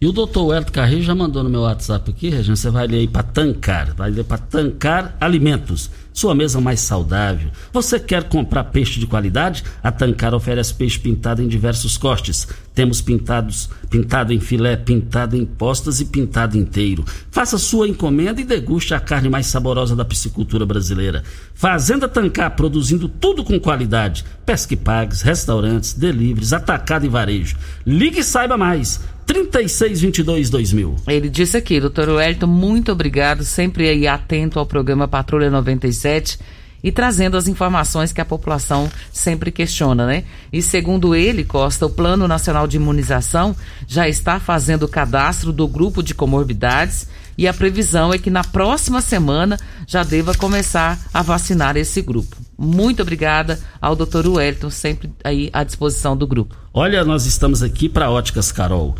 E 0.00 0.06
o 0.06 0.12
doutor 0.12 0.46
Wellington 0.46 0.72
Carreiro 0.72 1.02
já 1.02 1.14
mandou 1.14 1.42
no 1.42 1.50
meu 1.50 1.60
WhatsApp 1.60 2.10
aqui, 2.10 2.30
Regina, 2.30 2.56
você 2.56 2.70
vai 2.70 2.86
ler 2.86 3.00
aí 3.00 3.08
para 3.08 3.22
tancar, 3.22 3.92
vai 3.92 4.10
ler 4.10 4.24
para 4.24 4.38
tancar 4.38 5.14
alimentos 5.20 5.90
sua 6.12 6.34
mesa 6.34 6.60
mais 6.60 6.80
saudável. 6.80 7.50
Você 7.72 7.98
quer 7.98 8.24
comprar 8.24 8.64
peixe 8.64 8.98
de 8.98 9.06
qualidade? 9.06 9.64
A 9.82 9.90
Tancar 9.90 10.34
oferece 10.34 10.74
peixe 10.74 10.98
pintado 10.98 11.42
em 11.42 11.48
diversos 11.48 11.96
cortes. 11.96 12.48
Temos 12.74 13.00
pintados, 13.00 13.70
pintado 13.88 14.32
em 14.32 14.40
filé, 14.40 14.76
pintado 14.76 15.36
em 15.36 15.44
postas 15.44 16.00
e 16.00 16.04
pintado 16.04 16.56
inteiro. 16.56 17.04
Faça 17.30 17.58
sua 17.58 17.88
encomenda 17.88 18.40
e 18.40 18.44
deguste 18.44 18.94
a 18.94 19.00
carne 19.00 19.28
mais 19.28 19.46
saborosa 19.46 19.94
da 19.94 20.04
piscicultura 20.04 20.66
brasileira. 20.66 21.22
Fazenda 21.54 22.08
Tancar, 22.08 22.54
produzindo 22.56 23.08
tudo 23.08 23.44
com 23.44 23.58
qualidade. 23.58 24.24
Pesque 24.44 24.76
pagues, 24.76 25.22
restaurantes, 25.22 25.94
deliveries, 25.94 26.52
atacado 26.52 27.06
e 27.06 27.08
varejo. 27.08 27.56
Ligue 27.86 28.20
e 28.20 28.24
saiba 28.24 28.56
mais. 28.56 29.00
3622-2000. 29.30 30.96
Ele 31.06 31.28
disse 31.28 31.56
aqui, 31.56 31.80
doutor 31.80 32.08
Wellington, 32.08 32.48
muito 32.48 32.90
obrigado, 32.90 33.44
sempre 33.44 33.88
aí 33.88 34.08
atento 34.08 34.58
ao 34.58 34.66
programa 34.66 35.06
Patrulha 35.06 35.48
97 35.48 36.38
e 36.82 36.90
trazendo 36.90 37.36
as 37.36 37.46
informações 37.46 38.12
que 38.12 38.20
a 38.20 38.24
população 38.24 38.90
sempre 39.12 39.52
questiona, 39.52 40.06
né? 40.06 40.24
E 40.52 40.60
segundo 40.60 41.14
ele, 41.14 41.44
Costa, 41.44 41.86
o 41.86 41.90
Plano 41.90 42.26
Nacional 42.26 42.66
de 42.66 42.76
Imunização 42.76 43.54
já 43.86 44.08
está 44.08 44.40
fazendo 44.40 44.84
o 44.84 44.88
cadastro 44.88 45.52
do 45.52 45.68
grupo 45.68 46.02
de 46.02 46.14
comorbidades 46.14 47.06
e 47.38 47.46
a 47.46 47.54
previsão 47.54 48.12
é 48.12 48.18
que 48.18 48.30
na 48.30 48.42
próxima 48.42 49.00
semana 49.00 49.58
já 49.86 50.02
deva 50.02 50.34
começar 50.34 50.98
a 51.12 51.22
vacinar 51.22 51.76
esse 51.76 52.02
grupo. 52.02 52.36
Muito 52.58 53.00
obrigada 53.00 53.58
ao 53.80 53.94
doutor 53.94 54.26
Wellington, 54.26 54.70
sempre 54.70 55.10
aí 55.22 55.48
à 55.52 55.62
disposição 55.64 56.16
do 56.16 56.26
grupo. 56.26 56.56
Olha, 56.74 57.04
nós 57.04 57.26
estamos 57.26 57.62
aqui 57.62 57.88
para 57.88 58.10
Óticas 58.10 58.52
Carol. 58.52 58.94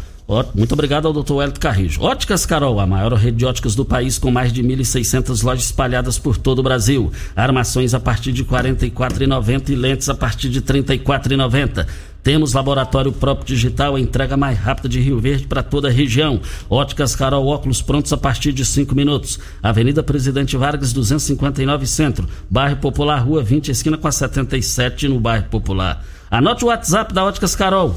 Muito 0.55 0.73
obrigado 0.73 1.09
ao 1.09 1.13
Dr. 1.13 1.43
Hélio 1.43 1.59
Carrijo. 1.59 2.03
Óticas 2.03 2.47
Carol, 2.47 2.79
a 2.79 2.87
maior 2.87 3.13
rede 3.15 3.39
de 3.39 3.45
óticas 3.45 3.75
do 3.75 3.85
país 3.85 4.17
com 4.17 4.31
mais 4.31 4.53
de 4.53 4.63
1.600 4.63 5.43
lojas 5.43 5.65
espalhadas 5.65 6.19
por 6.19 6.37
todo 6.37 6.61
o 6.61 6.63
Brasil. 6.63 7.11
Armações 7.35 7.95
a 7.95 8.01
partir 8.01 8.31
de 8.31 8.43
R$ 8.43 8.49
44,90 8.49 9.71
e 9.71 9.75
lentes 9.75 10.09
a 10.09 10.15
partir 10.15 10.49
de 10.49 10.61
R$ 10.61 10.83
34,90. 10.83 11.87
Temos 12.23 12.53
laboratório 12.53 13.11
próprio 13.11 13.47
digital, 13.47 13.97
a 13.97 14.01
entrega 14.01 14.37
mais 14.37 14.59
rápida 14.59 14.89
de 14.89 15.01
Rio 15.01 15.19
Verde 15.19 15.47
para 15.47 15.63
toda 15.63 15.89
a 15.89 15.91
região. 15.91 16.41
Óticas 16.69 17.17
Carol, 17.17 17.47
óculos 17.47 17.81
prontos 17.81 18.13
a 18.13 18.17
partir 18.17 18.53
de 18.53 18.65
5 18.65 18.95
minutos. 18.95 19.41
Avenida 19.63 20.03
Presidente 20.03 20.57
Vargas, 20.57 20.93
259 20.93 21.87
Centro. 21.87 22.29
Bairro 22.49 22.77
Popular, 22.77 23.19
Rua 23.19 23.43
20, 23.43 23.71
esquina 23.71 23.97
com 23.97 24.07
a 24.07 24.13
77 24.13 25.09
no 25.09 25.19
Bairro 25.19 25.47
Popular. 25.47 26.05
Anote 26.31 26.65
o 26.65 26.69
WhatsApp 26.69 27.13
da 27.15 27.25
Óticas 27.25 27.57
Carol. 27.57 27.97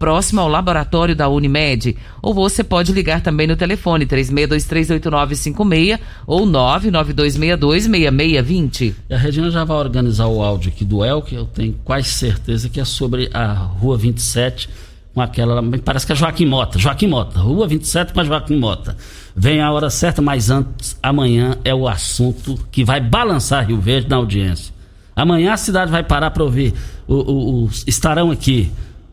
Próximo 0.00 0.40
ao 0.40 0.48
laboratório 0.48 1.14
da 1.14 1.28
Unimed. 1.28 1.96
Ou 2.22 2.32
você 2.32 2.64
pode 2.64 2.90
ligar 2.90 3.20
também 3.20 3.46
no 3.46 3.54
telefone 3.54 4.06
36238956 4.06 6.00
ou 6.26 6.46
992626620. 6.46 8.94
A 9.10 9.18
Regina 9.18 9.50
já 9.50 9.62
vai 9.62 9.76
organizar 9.76 10.26
o 10.26 10.42
áudio 10.42 10.72
aqui 10.74 10.86
do 10.86 11.04
El, 11.04 11.20
que 11.20 11.34
eu 11.34 11.44
tenho 11.44 11.74
quase 11.84 12.08
certeza 12.08 12.70
que 12.70 12.80
é 12.80 12.84
sobre 12.84 13.28
a 13.34 13.52
Rua 13.52 13.98
27, 13.98 14.70
com 15.12 15.20
aquela. 15.20 15.62
Parece 15.84 16.06
que 16.06 16.12
é 16.12 16.16
Joaquim 16.16 16.46
Mota. 16.46 16.78
Joaquim 16.78 17.06
Mota, 17.06 17.38
Rua 17.38 17.68
27 17.68 18.14
com 18.14 18.20
a 18.20 18.24
Joaquim 18.24 18.56
Mota. 18.56 18.96
Vem 19.36 19.60
a 19.60 19.70
hora 19.70 19.90
certa, 19.90 20.22
mas 20.22 20.48
antes, 20.48 20.98
amanhã 21.02 21.58
é 21.62 21.74
o 21.74 21.86
assunto 21.86 22.58
que 22.72 22.82
vai 22.82 23.02
balançar 23.02 23.66
Rio 23.66 23.78
Verde 23.78 24.08
na 24.08 24.16
audiência. 24.16 24.72
Amanhã 25.14 25.52
a 25.52 25.58
cidade 25.58 25.90
vai 25.90 26.02
parar 26.02 26.30
para 26.30 26.42
ouvir. 26.42 26.72
O, 27.06 27.14
o, 27.14 27.64
o, 27.64 27.70
estarão 27.86 28.30
aqui 28.30 28.72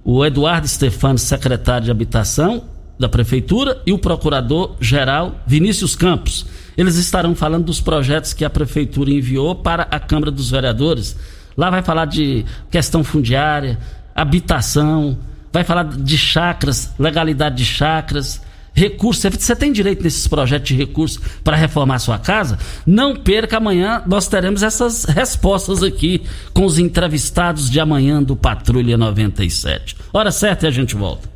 o 0.10 0.26
Eduardo 0.26 0.66
Stefano, 0.66 1.18
secretário 1.18 1.84
de 1.84 1.92
Habitação 1.92 2.64
da 2.98 3.10
Prefeitura, 3.10 3.82
e 3.86 3.92
o 3.92 4.00
procurador-geral 4.00 5.36
Vinícius 5.46 5.98
Campos. 5.98 6.46
Eles 6.78 6.96
estarão 6.96 7.36
falando 7.36 7.66
dos 7.66 7.82
projetos 7.82 8.32
que 8.32 8.46
a 8.46 8.50
Prefeitura 8.50 9.12
enviou 9.12 9.54
para 9.54 9.84
a 9.92 10.00
Câmara 10.00 10.32
dos 10.32 10.50
Vereadores. 10.50 11.14
Lá 11.58 11.70
vai 11.70 11.82
falar 11.82 12.06
de 12.06 12.46
questão 12.72 13.04
fundiária, 13.04 13.78
habitação, 14.16 15.18
vai 15.52 15.66
falar 15.66 15.84
de 15.84 16.18
chacras, 16.18 16.94
legalidade 16.98 17.58
de 17.58 17.66
chacras, 17.66 18.42
recursos. 18.78 19.24
Você 19.40 19.56
tem 19.56 19.72
direito 19.72 20.04
nesses 20.04 20.28
projetos 20.28 20.68
de 20.70 20.76
recursos 20.76 21.20
para 21.44 21.58
reformar 21.58 21.98
sua 21.98 22.20
casa? 22.20 22.60
Não 22.86 23.16
perca 23.16 23.58
amanhã, 23.58 24.04
nós 24.06 24.28
teremos 24.28 24.62
essas 24.62 25.04
respostas 25.06 25.82
aqui 25.82 26.22
com 26.54 26.64
os 26.64 26.78
entrevistados 26.78 27.70
de 27.70 27.80
amanhã 27.80 28.22
do 28.22 28.36
Patrulha 28.36 28.96
97. 28.96 29.98
Hora 30.14 30.32
certa 30.32 30.66
e 30.66 30.70
a 30.70 30.72
gente 30.72 30.96
volta. 30.96 31.28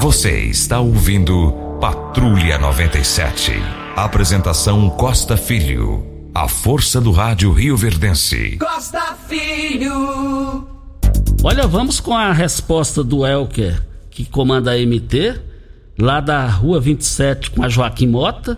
Você 0.00 0.44
está 0.44 0.78
ouvindo 0.78 1.52
Patrulha 1.80 2.58
97. 2.58 3.52
Apresentação 3.96 4.88
Costa 4.90 5.36
Filho. 5.36 6.30
A 6.34 6.48
força 6.48 7.00
do 7.00 7.12
rádio 7.12 7.52
Rio 7.52 7.76
Verdense. 7.76 8.56
Costa 8.58 9.16
Filho. 9.28 10.66
Olha, 11.42 11.66
vamos 11.66 12.00
com 12.00 12.14
a 12.16 12.32
resposta 12.32 13.04
do 13.04 13.26
Elker 13.26 13.93
que 14.14 14.24
comanda 14.24 14.72
a 14.72 14.78
MT, 14.78 15.40
lá 15.98 16.20
da 16.20 16.46
rua 16.46 16.80
27 16.80 17.50
com 17.50 17.64
a 17.64 17.68
Joaquim 17.68 18.06
Mota. 18.06 18.56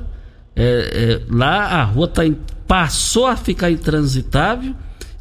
É, 0.55 0.63
é, 0.63 1.21
lá 1.29 1.65
a 1.81 1.85
rua 1.85 2.07
tá 2.07 2.27
em, 2.27 2.37
passou 2.67 3.27
a 3.27 3.37
ficar 3.37 3.71
intransitável 3.71 4.75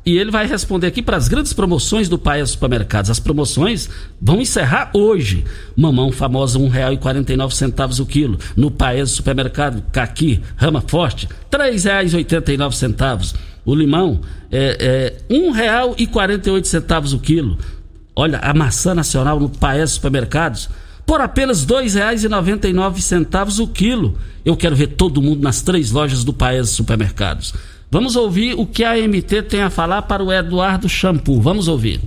e 0.06 0.18
ele 0.18 0.30
vai 0.30 0.46
responder 0.46 0.88
aqui 0.88 1.02
para 1.02 1.18
as 1.18 1.28
grandes 1.28 1.52
promoções 1.52 2.08
do 2.08 2.20
Paes 2.20 2.52
Supermercados. 2.52 3.10
As 3.10 3.20
promoções 3.20 3.90
vão 4.22 4.40
encerrar 4.40 4.92
hoje. 4.94 5.44
Mamão 5.76 6.12
famosa 6.12 6.60
R$ 6.60 6.66
1,49 6.66 8.02
o 8.02 8.06
quilo. 8.06 8.38
No 8.56 8.70
Paes 8.70 9.10
Supermercado, 9.10 9.84
caqui, 9.92 10.42
rama 10.56 10.84
forte, 10.86 11.28
R$ 11.52 11.58
3,89. 11.58 13.36
O 13.66 13.74
limão 13.74 14.22
é, 14.52 15.18
é 15.30 15.34
R$ 15.34 15.52
1,48 15.98 17.14
o 17.16 17.20
quilo. 17.20 17.58
Olha, 18.16 18.40
a 18.40 18.54
maçã 18.54 18.96
nacional 18.96 19.40
no 19.40 19.50
Paes 19.50 19.92
Supermercados 19.92 20.70
por 21.06 21.22
apenas 21.22 21.62
R$ 21.62 21.68
2,99 21.68 23.60
o 23.60 23.68
quilo. 23.68 24.18
Eu 24.44 24.56
quero 24.56 24.76
ver 24.76 24.88
todo 24.88 25.22
mundo 25.22 25.42
nas 25.42 25.62
três 25.62 25.92
lojas 25.92 26.24
do 26.24 26.34
Paes 26.34 26.70
Supermercados. 26.70 27.54
Vamos 27.92 28.16
ouvir 28.16 28.54
o 28.58 28.66
que 28.66 28.84
a 28.84 28.96
MT 28.96 29.44
tem 29.44 29.62
a 29.62 29.70
falar 29.70 30.04
para 30.04 30.24
o 30.24 30.32
Eduardo 30.34 30.90
Shampoo. 30.90 31.40
Vamos 31.42 31.68
ouvir. 31.68 32.02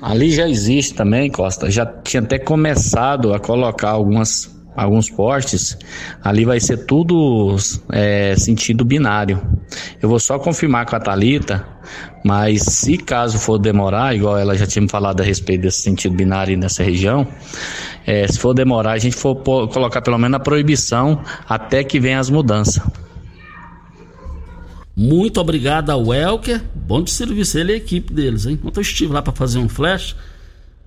Ali 0.00 0.30
já 0.30 0.48
existe 0.48 0.94
também, 0.94 1.30
Costa. 1.30 1.70
Já 1.70 1.84
tinha 1.84 2.22
até 2.22 2.38
começado 2.38 3.34
a 3.34 3.38
colocar 3.38 3.90
algumas 3.90 4.57
alguns 4.78 5.10
postes, 5.10 5.76
ali 6.22 6.44
vai 6.44 6.60
ser 6.60 6.86
tudo 6.86 7.56
é, 7.90 8.36
sentido 8.36 8.84
binário. 8.84 9.42
Eu 10.00 10.08
vou 10.08 10.20
só 10.20 10.38
confirmar 10.38 10.86
com 10.86 10.94
a 10.94 11.00
Talita, 11.00 11.66
mas 12.24 12.62
se 12.62 12.96
caso 12.96 13.38
for 13.38 13.58
demorar, 13.58 14.14
igual 14.14 14.38
ela 14.38 14.56
já 14.56 14.66
tinha 14.66 14.82
me 14.82 14.88
falado 14.88 15.20
a 15.20 15.24
respeito 15.24 15.62
desse 15.62 15.82
sentido 15.82 16.14
binário 16.14 16.56
nessa 16.56 16.84
região, 16.84 17.26
é, 18.06 18.26
se 18.28 18.38
for 18.38 18.54
demorar, 18.54 18.92
a 18.92 18.98
gente 18.98 19.16
for 19.16 19.34
colocar 19.36 20.00
pelo 20.00 20.16
menos 20.16 20.36
a 20.36 20.40
proibição 20.40 21.22
até 21.48 21.82
que 21.82 21.98
venham 21.98 22.20
as 22.20 22.30
mudanças. 22.30 22.80
Muito 24.96 25.40
obrigado 25.40 25.90
ao 25.90 26.06
Welker, 26.06 26.62
bom 26.74 27.02
de 27.02 27.10
serviço, 27.10 27.58
ele 27.58 27.72
e 27.72 27.74
a 27.74 27.78
equipe 27.78 28.12
deles, 28.12 28.46
hein? 28.46 28.58
Ontem 28.64 28.78
eu 28.78 28.82
estive 28.82 29.12
lá 29.12 29.22
para 29.22 29.32
fazer 29.32 29.58
um 29.58 29.68
flash, 29.68 30.14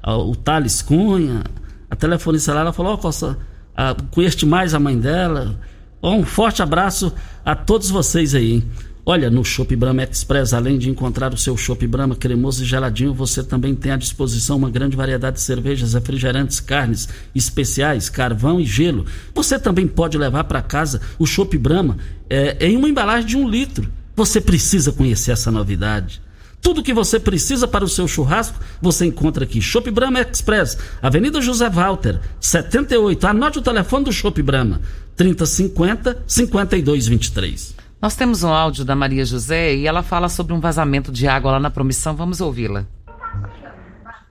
o 0.06 0.36
Thales 0.36 0.82
Cunha, 0.82 1.44
a 1.90 1.96
telefonista 1.96 2.54
lá, 2.54 2.62
ela 2.62 2.74
falou, 2.74 2.94
ó, 2.94 2.96
oh, 2.96 2.98
Costa, 2.98 3.38
ah, 3.76 3.96
conheço 4.12 4.46
mais 4.46 4.74
a 4.74 4.80
mãe 4.80 4.98
dela. 4.98 5.60
Um 6.04 6.24
forte 6.24 6.62
abraço 6.62 7.14
a 7.46 7.56
todos 7.56 7.90
vocês 7.90 8.34
aí. 8.34 8.64
Olha, 9.04 9.32
no 9.32 9.44
Shop 9.44 9.76
Brahma 9.76 10.04
Express, 10.04 10.54
além 10.54 10.78
de 10.78 10.90
encontrar 10.90 11.34
o 11.34 11.38
seu 11.38 11.58
Shop 11.58 11.86
Brahma 11.88 12.16
cremoso 12.16 12.64
e 12.64 12.68
geladinho, 12.68 13.14
você 13.14 13.44
também 13.44 13.74
tem 13.74 13.92
à 13.92 13.98
disposição 13.98 14.58
uma 14.58 14.70
grande 14.70 14.96
variedade 14.96 15.38
de 15.38 15.42
cervejas, 15.42 15.94
refrigerantes, 15.94 16.60
carnes 16.60 17.10
especiais, 17.34 18.10
carvão 18.10 18.60
e 18.60 18.66
gelo. 18.66 19.06
Você 19.34 19.58
também 19.58 19.88
pode 19.88 20.18
levar 20.18 20.44
para 20.44 20.62
casa 20.62 21.02
o 21.18 21.26
Shop 21.26 21.58
Brahma 21.58 21.98
é, 22.30 22.58
em 22.68 22.78
uma 22.78 22.90
embalagem 22.90 23.28
de 23.28 23.38
um 23.38 23.50
litro. 23.50 23.92
Você 24.16 24.40
precisa 24.40 24.92
conhecer 24.92 25.32
essa 25.32 25.50
novidade. 25.50 26.22
Tudo 26.62 26.84
que 26.84 26.94
você 26.94 27.20
precisa 27.20 27.68
para 27.68 27.84
o 27.84 27.90
seu 27.90 28.08
churrasco, 28.08 28.60
você 28.80 29.06
encontra 29.06 29.44
aqui. 29.44 29.60
Shop 29.60 29.90
Brahma 29.90 30.22
Express, 30.22 30.78
Avenida 31.02 31.42
José 31.42 31.68
Walter, 31.68 32.22
78. 32.40 33.26
Anote 33.26 33.58
o 33.58 33.62
telefone 33.64 34.06
do 34.06 34.12
Shop 34.14 34.40
Brahma, 34.44 34.80
3050 35.16 36.24
5223. 36.28 37.76
Nós 38.00 38.16
temos 38.16 38.44
um 38.44 38.54
áudio 38.54 38.86
da 38.86 38.96
Maria 38.96 39.26
José 39.26 39.76
e 39.76 39.88
ela 39.88 40.04
fala 40.04 40.30
sobre 40.30 40.54
um 40.54 40.60
vazamento 40.60 41.12
de 41.12 41.28
água 41.28 41.54
lá 41.54 41.60
na 41.60 41.72
promissão. 41.72 42.16
Vamos 42.16 42.42
ouvi-la. 42.42 42.86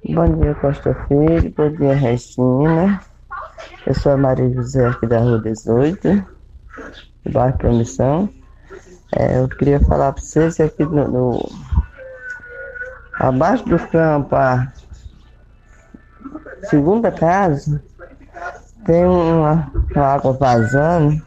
Bom 0.08 0.40
dia, 0.40 0.54
Costa 0.54 0.94
Filho. 1.08 1.52
Bom 1.56 1.70
dia, 1.76 1.94
Regina. 1.94 3.00
Eu 3.86 3.94
sou 3.94 4.12
a 4.12 4.16
Maria 4.16 4.52
José 4.54 4.86
aqui 4.86 5.06
da 5.06 5.18
Rua 5.18 5.40
18, 5.40 6.24
do 7.24 7.32
bairro 7.32 7.58
Promissão. 7.58 8.28
É, 9.16 9.40
eu 9.40 9.48
queria 9.48 9.80
falar 9.80 10.12
para 10.12 10.22
vocês 10.22 10.60
aqui 10.60 10.84
no, 10.84 11.08
no 11.08 11.50
abaixo 13.20 13.64
do 13.66 13.78
campo, 13.78 14.34
a 14.34 14.72
segunda 16.62 17.12
casa, 17.12 17.82
tem 18.86 19.04
uma, 19.04 19.70
uma 19.94 20.06
água 20.06 20.32
vazando. 20.32 21.20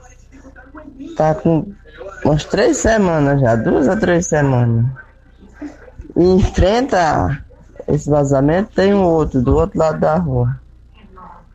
Tá 1.15 1.35
com 1.35 1.71
umas 2.25 2.43
três 2.45 2.77
semanas 2.77 3.39
já, 3.39 3.55
duas 3.55 3.87
a 3.87 3.95
três 3.95 4.25
semanas. 4.25 4.87
E 6.15 6.23
enfrenta 6.23 7.45
esse 7.87 8.09
vazamento, 8.09 8.71
tem 8.73 8.93
um 8.93 9.03
outro, 9.03 9.39
do 9.41 9.55
outro 9.55 9.77
lado 9.77 9.99
da 9.99 10.15
rua. 10.15 10.59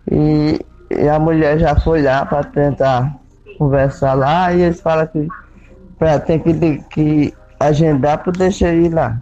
E, 0.08 0.64
e 0.88 1.08
a 1.08 1.18
mulher 1.18 1.58
já 1.58 1.74
foi 1.74 2.02
lá 2.02 2.24
para 2.24 2.44
tentar 2.44 3.12
conversar 3.58 4.14
lá 4.14 4.52
e 4.52 4.62
eles 4.62 4.80
falam 4.80 5.06
que 5.08 5.26
pra, 5.98 6.20
tem 6.20 6.38
que, 6.38 6.78
que 6.90 7.34
agendar 7.58 8.22
para 8.22 8.32
deixar 8.32 8.72
ir 8.72 8.94
lá. 8.94 9.20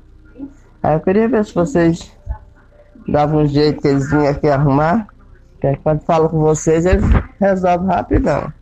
Aí 0.82 0.94
eu 0.94 1.00
queria 1.00 1.28
ver 1.28 1.44
se 1.44 1.54
vocês 1.54 2.12
davam 3.08 3.42
um 3.42 3.46
jeito 3.46 3.80
que 3.80 3.88
eles 3.88 4.08
vinham 4.10 4.28
aqui 4.28 4.48
arrumar. 4.48 5.06
Que 5.60 5.68
aí 5.68 5.76
quando 5.76 6.00
falo 6.02 6.28
com 6.28 6.40
vocês, 6.40 6.84
eles 6.84 7.04
resolvem 7.40 7.88
rapidão. 7.88 8.52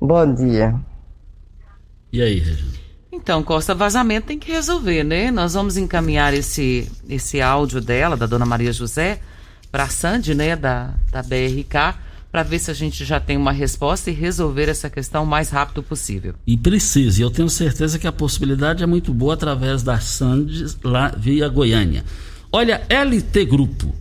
Bom 0.00 0.34
dia. 0.34 0.74
E 2.12 2.22
aí, 2.22 2.38
Regina? 2.38 2.74
Então, 3.10 3.42
Costa, 3.42 3.74
vazamento 3.74 4.26
tem 4.26 4.38
que 4.38 4.50
resolver, 4.52 5.04
né? 5.04 5.30
Nós 5.30 5.54
vamos 5.54 5.76
encaminhar 5.76 6.34
esse, 6.34 6.90
esse 7.08 7.40
áudio 7.40 7.80
dela, 7.80 8.16
da 8.16 8.26
dona 8.26 8.44
Maria 8.44 8.72
José, 8.72 9.20
para 9.70 9.84
a 9.84 9.88
Sandy, 9.88 10.34
né, 10.34 10.54
da, 10.54 10.94
da 11.10 11.22
BRK, 11.22 11.96
para 12.34 12.42
ver 12.42 12.58
se 12.58 12.68
a 12.68 12.74
gente 12.74 13.04
já 13.04 13.20
tem 13.20 13.36
uma 13.36 13.52
resposta 13.52 14.10
e 14.10 14.12
resolver 14.12 14.68
essa 14.68 14.90
questão 14.90 15.22
o 15.22 15.26
mais 15.26 15.50
rápido 15.50 15.84
possível. 15.84 16.34
E 16.44 16.56
precisa, 16.56 17.22
eu 17.22 17.30
tenho 17.30 17.48
certeza 17.48 17.96
que 17.96 18.08
a 18.08 18.12
possibilidade 18.12 18.82
é 18.82 18.86
muito 18.86 19.14
boa 19.14 19.34
através 19.34 19.84
da 19.84 20.00
Sandes 20.00 20.76
lá 20.82 21.14
via 21.16 21.48
Goiânia. 21.48 22.04
Olha, 22.50 22.82
LT 22.90 23.44
Grupo. 23.44 23.94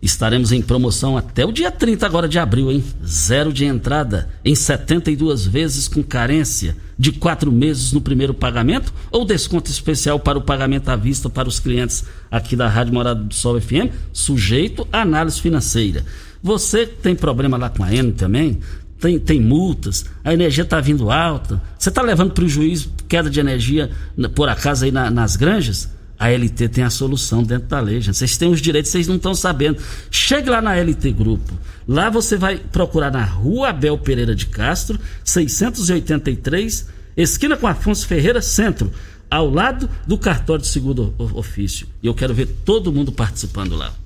Estaremos 0.00 0.50
em 0.50 0.62
promoção 0.62 1.14
até 1.14 1.44
o 1.44 1.52
dia 1.52 1.70
30 1.70 2.06
agora 2.06 2.26
de 2.26 2.38
abril, 2.38 2.72
hein? 2.72 2.82
Zero 3.06 3.52
de 3.52 3.66
entrada 3.66 4.30
em 4.42 4.54
72 4.54 5.46
vezes 5.46 5.86
com 5.86 6.02
carência 6.02 6.74
de 6.98 7.12
quatro 7.12 7.52
meses 7.52 7.92
no 7.92 8.00
primeiro 8.00 8.32
pagamento 8.32 8.94
ou 9.10 9.26
desconto 9.26 9.70
especial 9.70 10.18
para 10.18 10.38
o 10.38 10.42
pagamento 10.42 10.88
à 10.88 10.96
vista 10.96 11.28
para 11.28 11.48
os 11.48 11.60
clientes 11.60 12.04
aqui 12.30 12.56
da 12.56 12.66
Rádio 12.66 12.94
Morada 12.94 13.22
do 13.22 13.34
Sol 13.34 13.60
FM, 13.60 13.92
sujeito 14.10 14.88
à 14.90 15.02
análise 15.02 15.38
financeira. 15.38 16.02
Você 16.44 16.84
tem 16.86 17.16
problema 17.16 17.56
lá 17.56 17.70
com 17.70 17.82
a 17.82 17.90
Eni 17.90 18.12
também, 18.12 18.60
tem, 19.00 19.18
tem 19.18 19.40
multas, 19.40 20.04
a 20.22 20.34
energia 20.34 20.62
está 20.62 20.78
vindo 20.78 21.10
alta, 21.10 21.58
você 21.78 21.88
está 21.88 22.02
levando 22.02 22.32
prejuízo, 22.32 22.92
queda 23.08 23.30
de 23.30 23.40
energia 23.40 23.90
por 24.34 24.50
acaso 24.50 24.84
aí 24.84 24.92
na, 24.92 25.10
nas 25.10 25.36
granjas? 25.36 25.88
A 26.18 26.28
LT 26.28 26.68
tem 26.68 26.84
a 26.84 26.90
solução 26.90 27.42
dentro 27.42 27.68
da 27.68 27.80
lei, 27.80 27.98
gente. 28.02 28.18
Vocês 28.18 28.36
têm 28.36 28.50
os 28.50 28.60
direitos, 28.60 28.90
vocês 28.92 29.08
não 29.08 29.16
estão 29.16 29.34
sabendo. 29.34 29.78
Chegue 30.10 30.50
lá 30.50 30.60
na 30.60 30.74
LT 30.74 31.12
Grupo. 31.12 31.58
Lá 31.88 32.10
você 32.10 32.36
vai 32.36 32.58
procurar 32.58 33.10
na 33.10 33.24
Rua 33.24 33.70
Abel 33.70 33.96
Pereira 33.96 34.34
de 34.34 34.44
Castro, 34.44 35.00
683, 35.24 36.88
esquina 37.16 37.56
com 37.56 37.66
Afonso 37.66 38.06
Ferreira, 38.06 38.42
centro, 38.42 38.92
ao 39.30 39.48
lado 39.48 39.88
do 40.06 40.18
cartório 40.18 40.60
de 40.62 40.68
segundo 40.68 41.14
ofício. 41.18 41.86
E 42.02 42.06
eu 42.06 42.12
quero 42.12 42.34
ver 42.34 42.48
todo 42.66 42.92
mundo 42.92 43.10
participando 43.10 43.74
lá. 43.74 44.03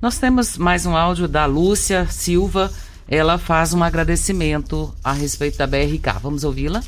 Nós 0.00 0.16
temos 0.16 0.56
mais 0.56 0.86
um 0.86 0.96
áudio 0.96 1.28
da 1.28 1.44
Lúcia 1.44 2.06
Silva. 2.06 2.72
Ela 3.06 3.36
faz 3.36 3.74
um 3.74 3.82
agradecimento 3.82 4.94
a 5.04 5.12
respeito 5.12 5.58
da 5.58 5.66
BRK. 5.66 6.18
Vamos 6.22 6.42
ouvi-la? 6.42 6.82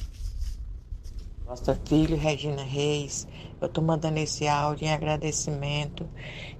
Costa 1.44 1.78
Filho, 1.84 2.16
Regina 2.16 2.62
Reis. 2.62 3.28
Eu 3.60 3.66
estou 3.66 3.84
mandando 3.84 4.18
esse 4.18 4.48
áudio 4.48 4.86
em 4.86 4.92
agradecimento 4.94 6.08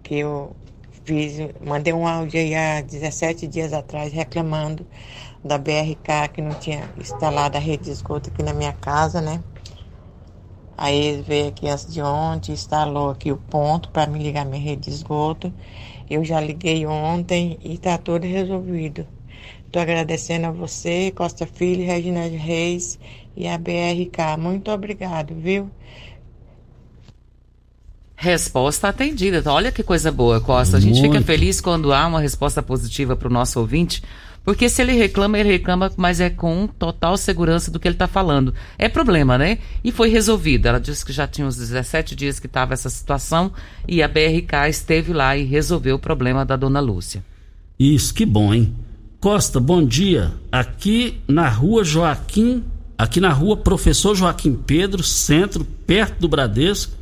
que 0.03 0.17
eu 0.17 0.55
fiz, 1.07 1.39
mandei 1.65 1.95
um 1.95 2.07
áudio 2.07 2.39
aí 2.39 2.55
há 2.55 2.83
17 2.83 3.47
dias 3.47 3.73
atrás 3.73 4.13
reclamando 4.13 4.87
da 5.43 5.57
BRK 5.57 6.29
que 6.35 6.43
não 6.43 6.53
tinha 6.53 6.87
instalado 6.99 7.57
a 7.57 7.61
rede 7.61 7.85
de 7.85 7.93
esgoto 7.93 8.29
aqui 8.29 8.43
na 8.43 8.53
minha 8.53 8.75
casa, 8.75 9.23
né? 9.23 9.43
Aí 10.77 11.23
veio 11.23 11.49
aqui 11.49 11.69
antes 11.69 11.93
de 11.93 12.03
ontem, 12.03 12.53
instalou 12.53 13.11
aqui 13.11 13.31
o 13.31 13.37
ponto 13.37 13.89
para 13.91 14.11
me 14.11 14.19
ligar 14.19 14.45
minha 14.45 14.61
rede 14.61 14.83
de 14.83 14.91
esgoto. 14.91 15.53
Eu 16.13 16.23
já 16.23 16.39
liguei 16.39 16.85
ontem 16.85 17.59
e 17.65 17.73
está 17.73 17.97
tudo 17.97 18.27
resolvido. 18.27 19.07
Estou 19.65 19.81
agradecendo 19.81 20.47
a 20.47 20.51
você, 20.51 21.11
Costa 21.11 21.47
Filho, 21.47 21.87
Regina 21.87 22.29
Reis 22.29 22.99
e 23.35 23.49
a 23.49 23.57
BRK. 23.57 24.37
Muito 24.39 24.71
obrigado, 24.71 25.35
viu? 25.35 25.71
Resposta 28.15 28.89
atendida. 28.89 29.43
Olha 29.51 29.73
que 29.73 29.83
coisa 29.83 30.13
boa, 30.13 30.39
Costa. 30.39 30.77
A 30.77 30.81
gente 30.81 31.01
Muito. 31.01 31.15
fica 31.15 31.25
feliz 31.25 31.63
quando 31.63 31.95
há 31.95 32.07
uma 32.07 32.21
resposta 32.21 32.63
positiva 32.63 33.17
para 33.17 33.29
o 33.29 33.33
nosso 33.33 33.59
ouvinte, 33.59 34.03
porque 34.45 34.69
se 34.69 34.83
ele 34.83 34.93
reclama, 34.93 35.39
ele 35.39 35.51
reclama, 35.51 35.93
mas 35.97 36.21
é 36.21 36.29
com 36.29 36.67
total 36.67 37.17
segurança 37.17 37.71
do 37.71 37.79
que 37.79 37.87
ele 37.87 37.95
está 37.95 38.09
falando. 38.09 38.53
É 38.77 38.89
problema, 38.89 39.39
né? 39.39 39.59
E 39.85 39.93
foi 39.93 40.09
resolvido. 40.09 40.67
Ela 40.67 40.81
disse 40.81 41.05
que 41.05 41.13
já 41.13 41.29
tinha 41.29 41.47
uns 41.47 41.57
17 41.57 42.17
dias 42.17 42.41
que 42.41 42.47
estava 42.47 42.75
essa 42.75 42.91
situação 42.91 43.53
e 43.87 44.03
a 44.03 44.09
BRK 44.09 44.69
esteve 44.69 45.13
lá 45.13 45.37
e 45.37 45.45
resolveu 45.45 45.97
o 45.97 46.01
problema 46.01 46.45
da 46.45 46.57
dona 46.57 46.81
Lúcia. 46.81 47.25
Isso, 47.79 48.13
que 48.13 48.27
bom, 48.27 48.53
hein? 48.53 48.75
Costa, 49.21 49.61
bom 49.61 49.85
dia. 49.85 50.33
Aqui 50.51 51.21
na 51.29 51.49
rua 51.49 51.85
Joaquim, 51.85 52.65
aqui 52.99 53.21
na 53.21 53.31
rua 53.31 53.57
Professor 53.57 54.17
Joaquim 54.17 54.55
Pedro, 54.55 55.05
centro, 55.05 55.65
perto 55.65 56.19
do 56.19 56.29
Bradesco, 56.29 56.93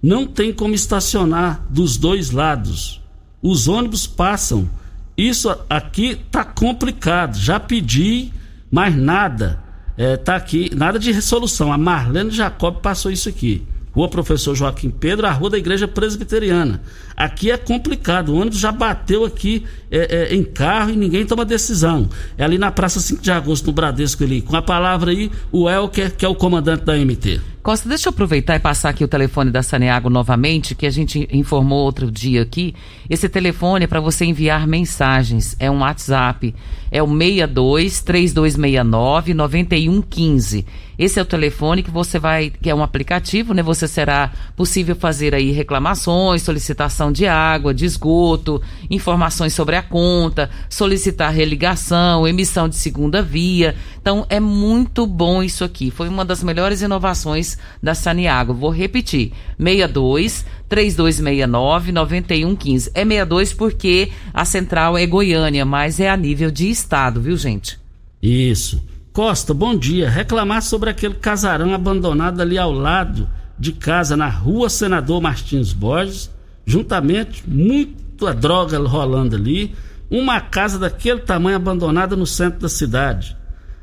não 0.00 0.24
tem 0.26 0.52
como 0.52 0.74
estacionar 0.74 1.66
dos 1.68 1.96
dois 1.96 2.30
lados. 2.30 3.00
Os 3.42 3.66
ônibus 3.66 4.06
passam. 4.06 4.70
Isso 5.18 5.52
aqui 5.68 6.14
tá 6.30 6.44
complicado. 6.44 7.36
Já 7.36 7.58
pedi, 7.58 8.32
mas 8.70 8.94
nada. 8.94 9.60
É, 9.96 10.16
tá 10.16 10.36
aqui, 10.36 10.70
nada 10.72 10.96
de 10.96 11.10
resolução. 11.10 11.72
A 11.72 11.76
Marlene 11.76 12.30
Jacob 12.30 12.80
passou 12.80 13.10
isso 13.10 13.28
aqui. 13.28 13.66
Rua 13.98 14.08
Professor 14.08 14.54
Joaquim 14.54 14.90
Pedro, 14.90 15.26
a 15.26 15.32
rua 15.32 15.50
da 15.50 15.58
Igreja 15.58 15.88
Presbiteriana. 15.88 16.80
Aqui 17.16 17.50
é 17.50 17.56
complicado, 17.56 18.28
o 18.28 18.36
ônibus 18.36 18.60
já 18.60 18.70
bateu 18.70 19.24
aqui 19.24 19.64
é, 19.90 20.28
é, 20.30 20.34
em 20.36 20.44
carro 20.44 20.90
e 20.90 20.96
ninguém 20.96 21.26
toma 21.26 21.44
decisão. 21.44 22.08
É 22.36 22.44
ali 22.44 22.58
na 22.58 22.70
Praça 22.70 23.00
5 23.00 23.20
de 23.20 23.32
Agosto, 23.32 23.66
no 23.66 23.72
Bradesco 23.72 24.22
ali. 24.22 24.40
Com 24.40 24.54
a 24.54 24.62
palavra 24.62 25.10
aí, 25.10 25.32
o 25.50 25.68
Elker, 25.68 26.14
que 26.14 26.24
é 26.24 26.28
o 26.28 26.34
comandante 26.36 26.84
da 26.84 26.96
MT. 26.96 27.40
Costa, 27.60 27.88
deixa 27.88 28.08
eu 28.08 28.10
aproveitar 28.10 28.54
e 28.54 28.60
passar 28.60 28.90
aqui 28.90 29.02
o 29.02 29.08
telefone 29.08 29.50
da 29.50 29.64
Saneago 29.64 30.08
novamente, 30.08 30.76
que 30.76 30.86
a 30.86 30.90
gente 30.90 31.28
informou 31.32 31.80
outro 31.80 32.08
dia 32.08 32.40
aqui. 32.40 32.76
Esse 33.10 33.28
telefone 33.28 33.84
é 33.84 33.88
para 33.88 34.00
você 34.00 34.24
enviar 34.24 34.64
mensagens. 34.64 35.56
É 35.58 35.68
um 35.68 35.80
WhatsApp. 35.80 36.54
É 36.88 37.02
o 37.02 37.08
62 37.08 38.00
3269 38.00 39.34
9115. 39.34 40.64
Esse 40.98 41.20
é 41.20 41.22
o 41.22 41.26
telefone 41.26 41.82
que 41.82 41.90
você 41.90 42.18
vai, 42.18 42.50
que 42.50 42.68
é 42.68 42.74
um 42.74 42.82
aplicativo, 42.82 43.54
né? 43.54 43.62
Você 43.62 43.86
será 43.86 44.32
possível 44.56 44.96
fazer 44.96 45.32
aí 45.32 45.52
reclamações, 45.52 46.42
solicitação 46.42 47.12
de 47.12 47.24
água, 47.26 47.72
de 47.72 47.84
esgoto, 47.84 48.60
informações 48.90 49.54
sobre 49.54 49.76
a 49.76 49.82
conta, 49.82 50.50
solicitar 50.68 51.32
religação, 51.32 52.26
emissão 52.26 52.68
de 52.68 52.74
segunda 52.74 53.22
via. 53.22 53.76
Então 54.00 54.26
é 54.28 54.40
muito 54.40 55.06
bom 55.06 55.40
isso 55.40 55.62
aqui. 55.62 55.90
Foi 55.90 56.08
uma 56.08 56.24
das 56.24 56.42
melhores 56.42 56.82
inovações 56.82 57.56
da 57.80 57.94
Saniago. 57.94 58.52
Vou 58.52 58.70
repetir: 58.70 59.32
62 59.56 60.44
3269 60.68 61.92
9115. 61.92 62.90
É 62.92 63.04
62 63.04 63.52
porque 63.52 64.10
a 64.34 64.44
central 64.44 64.98
é 64.98 65.06
Goiânia, 65.06 65.64
mas 65.64 66.00
é 66.00 66.10
a 66.10 66.16
nível 66.16 66.50
de 66.50 66.68
estado, 66.68 67.20
viu, 67.20 67.36
gente? 67.36 67.78
Isso. 68.20 68.82
Costa, 69.18 69.52
bom 69.52 69.76
dia. 69.76 70.08
Reclamar 70.08 70.62
sobre 70.62 70.90
aquele 70.90 71.14
casarão 71.14 71.74
abandonado 71.74 72.40
ali 72.40 72.56
ao 72.56 72.70
lado 72.70 73.28
de 73.58 73.72
casa, 73.72 74.16
na 74.16 74.28
rua 74.28 74.70
Senador 74.70 75.20
Martins 75.20 75.72
Borges, 75.72 76.30
juntamente 76.64 77.42
muita 77.44 78.32
droga 78.32 78.78
rolando 78.78 79.34
ali, 79.34 79.74
uma 80.08 80.40
casa 80.40 80.78
daquele 80.78 81.18
tamanho 81.18 81.56
abandonada 81.56 82.14
no 82.14 82.24
centro 82.24 82.60
da 82.60 82.68
cidade. 82.68 83.36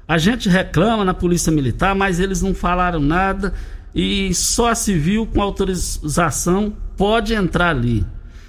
A 0.08 0.18
gente 0.18 0.48
reclama 0.48 1.04
na 1.04 1.14
Polícia 1.14 1.52
Militar, 1.52 1.94
mas 1.94 2.18
eles 2.18 2.42
não 2.42 2.56
falaram 2.56 3.02
nada 3.02 3.54
e 3.94 4.34
só 4.34 4.70
a 4.70 4.76
civil 4.76 5.28
com 5.28 5.42
autorização 5.42 6.74
pode 6.96 7.34
entrar 7.34 7.72
ali. 7.72 8.06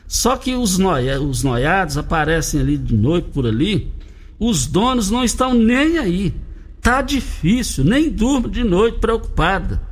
Só 0.07 0.37
que 0.37 0.55
os, 0.55 0.79
noia, 0.79 1.21
os 1.21 1.43
noiados 1.43 1.99
aparecem 1.99 2.61
ali 2.61 2.79
de 2.79 2.95
noite 2.95 3.31
por 3.33 3.45
ali, 3.45 3.93
os 4.39 4.69
donos 4.69 5.11
não 5.11 5.25
estão 5.25 5.53
nem 5.53 5.99
aí. 5.99 6.46
Tá 6.87 7.03
difícil, 7.03 7.83
nem 7.85 8.09
durmo 8.09 8.49
de 8.49 8.63
noite 8.63 9.01
preocupada. 9.01 9.83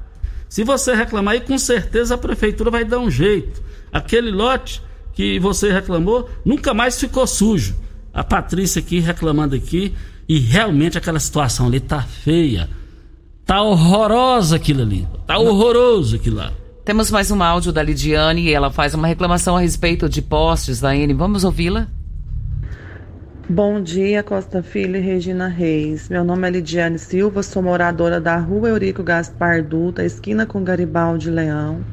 Se 0.49 0.63
você 0.63 0.95
reclamar 0.95 1.35
aí, 1.35 1.41
com 1.41 1.59
certeza 1.59 2.15
a 2.15 2.19
prefeitura 2.19 2.71
vai 2.71 2.85
dar 2.85 3.01
um 3.01 3.11
jeito. 3.11 3.61
Aquele 3.93 4.31
lote 4.31 4.81
que 5.13 5.41
você 5.41 5.73
reclamou 5.73 6.31
nunca 6.45 6.73
mais 6.73 7.01
ficou 7.01 7.27
sujo. 7.27 7.75
A 8.13 8.23
Patrícia 8.23 8.79
aqui 8.79 9.01
reclamando 9.01 9.57
aqui 9.57 9.93
e 10.29 10.39
realmente 10.39 10.97
aquela 10.97 11.19
situação 11.19 11.67
ali 11.67 11.81
tá 11.81 12.01
feia. 12.01 12.71
Tá 13.45 13.61
horrorosa 13.61 14.55
aquilo 14.55 14.83
ali. 14.83 15.05
Tá 15.27 15.37
horroroso 15.37 16.15
aquilo 16.15 16.37
lá. 16.37 16.53
Temos 16.85 17.11
mais 17.11 17.29
um 17.29 17.43
áudio 17.43 17.73
da 17.73 17.83
Lidiane 17.83 18.43
e 18.43 18.53
ela 18.53 18.71
faz 18.71 18.95
uma 18.95 19.09
reclamação 19.09 19.57
a 19.57 19.61
respeito 19.61 20.09
de 20.09 20.23
postes 20.23 20.81
da 20.81 20.95
N. 20.95 21.13
Vamos 21.13 21.43
ouvi-la? 21.43 21.89
Bom 23.47 23.83
dia, 23.83 24.23
Costa 24.23 24.63
Filho 24.63 24.97
e 24.97 25.01
Regina 25.01 25.49
Reis. 25.49 26.09
Meu 26.09 26.25
nome 26.25 26.49
é 26.49 26.51
Lidiane 26.51 26.99
Silva, 26.99 27.43
sou 27.43 27.63
moradora 27.63 28.19
da 28.19 28.39
rua 28.39 28.71
Eurico 28.71 29.03
Gaspar 29.03 29.63
Dutra, 29.63 30.03
esquina 30.03 30.47
com 30.47 30.65
Garibaldi 30.65 31.29
Leão. 31.29 31.85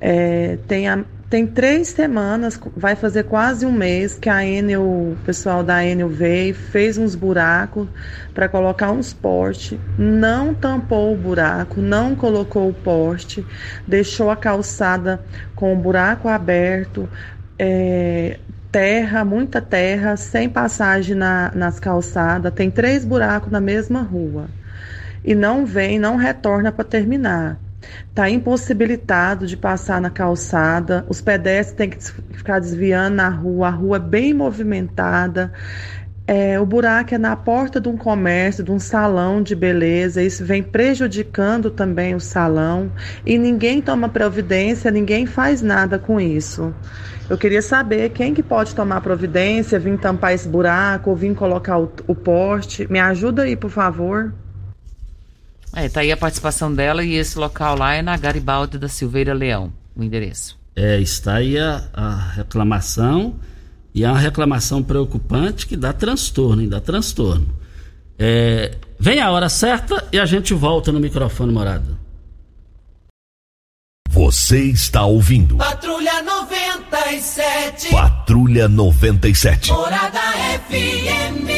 É, 0.00 0.58
tem, 0.66 0.88
a, 0.88 1.04
tem 1.30 1.46
três 1.46 1.86
semanas, 1.86 2.58
vai 2.76 2.96
fazer 2.96 3.22
quase 3.22 3.64
um 3.64 3.70
mês 3.70 4.18
que 4.18 4.28
a 4.28 4.44
Enel, 4.44 4.82
o 4.82 5.16
pessoal 5.24 5.62
da 5.62 5.86
Enel 5.86 6.08
veio, 6.08 6.52
fez 6.52 6.98
uns 6.98 7.14
buracos 7.14 7.86
para 8.34 8.48
colocar 8.48 8.90
uns 8.90 9.12
postes, 9.12 9.78
não 9.96 10.52
tampou 10.52 11.14
o 11.14 11.16
buraco, 11.16 11.80
não 11.80 12.16
colocou 12.16 12.68
o 12.68 12.74
poste, 12.74 13.46
deixou 13.86 14.30
a 14.30 14.36
calçada 14.36 15.24
com 15.54 15.72
o 15.72 15.76
buraco 15.76 16.26
aberto. 16.26 17.08
É, 17.56 18.38
terra, 18.76 19.24
muita 19.24 19.62
terra, 19.62 20.18
sem 20.18 20.50
passagem 20.50 21.16
na, 21.16 21.50
nas 21.54 21.80
calçadas, 21.80 22.52
tem 22.52 22.70
três 22.70 23.06
buracos 23.06 23.50
na 23.50 23.58
mesma 23.58 24.02
rua. 24.02 24.48
E 25.24 25.34
não 25.34 25.64
vem, 25.64 25.98
não 25.98 26.16
retorna 26.16 26.70
para 26.70 26.84
terminar. 26.84 27.58
Está 28.10 28.28
impossibilitado 28.28 29.46
de 29.46 29.56
passar 29.56 29.98
na 29.98 30.10
calçada, 30.10 31.06
os 31.08 31.22
pedestres 31.22 31.72
têm 31.74 31.88
que 31.88 32.36
ficar 32.36 32.58
desviando 32.58 33.16
na 33.16 33.30
rua, 33.30 33.68
a 33.68 33.70
rua 33.70 33.96
é 33.96 34.00
bem 34.00 34.34
movimentada. 34.34 35.54
É, 36.28 36.58
o 36.58 36.66
buraco 36.66 37.14
é 37.14 37.18
na 37.18 37.36
porta 37.36 37.80
de 37.80 37.88
um 37.88 37.96
comércio, 37.96 38.64
de 38.64 38.72
um 38.72 38.80
salão 38.80 39.40
de 39.40 39.54
beleza, 39.54 40.20
isso 40.20 40.44
vem 40.44 40.60
prejudicando 40.60 41.70
também 41.70 42.16
o 42.16 42.20
salão 42.20 42.90
e 43.24 43.38
ninguém 43.38 43.80
toma 43.80 44.08
providência, 44.08 44.90
ninguém 44.90 45.24
faz 45.24 45.62
nada 45.62 46.00
com 46.00 46.20
isso. 46.20 46.74
Eu 47.30 47.38
queria 47.38 47.62
saber 47.62 48.10
quem 48.10 48.34
que 48.34 48.42
pode 48.42 48.74
tomar 48.74 49.00
providência, 49.00 49.78
vir 49.78 49.98
tampar 49.98 50.32
esse 50.32 50.48
buraco, 50.48 51.10
ou 51.10 51.16
vir 51.16 51.34
colocar 51.34 51.78
o, 51.78 51.92
o 52.06 52.14
poste. 52.14 52.90
Me 52.90 52.98
ajuda 52.98 53.42
aí, 53.42 53.56
por 53.56 53.70
favor. 53.70 54.32
É, 55.74 55.88
tá 55.88 56.00
aí 56.00 56.10
a 56.10 56.16
participação 56.16 56.72
dela 56.72 57.04
e 57.04 57.14
esse 57.14 57.38
local 57.38 57.76
lá 57.76 57.94
é 57.94 58.02
na 58.02 58.16
Garibaldi 58.16 58.78
da 58.78 58.88
Silveira 58.88 59.34
Leão, 59.34 59.72
o 59.94 60.02
endereço. 60.02 60.58
É, 60.74 61.00
está 61.00 61.34
aí 61.34 61.58
a, 61.58 61.84
a 61.92 62.16
reclamação 62.36 63.34
e 63.96 64.04
é 64.04 64.08
uma 64.10 64.18
reclamação 64.18 64.82
preocupante 64.82 65.66
que 65.66 65.74
dá 65.76 65.90
transtorno, 65.92 66.60
hein? 66.60 66.68
dá 66.68 66.80
transtorno. 66.80 67.48
É, 68.18 68.76
vem 69.00 69.20
a 69.20 69.30
hora 69.30 69.48
certa 69.48 70.06
e 70.12 70.18
a 70.20 70.26
gente 70.26 70.52
volta 70.52 70.92
no 70.92 71.00
microfone 71.00 71.50
morada. 71.50 71.96
Você 74.10 74.62
está 74.64 75.04
ouvindo. 75.04 75.56
Patrulha 75.56 76.22
97. 76.22 77.90
Patrulha 77.90 78.68
97. 78.68 79.70
Morada 79.72 80.20
FM. 80.68 81.48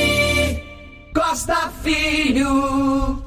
Costa 1.14 1.70
Filho. 1.82 3.22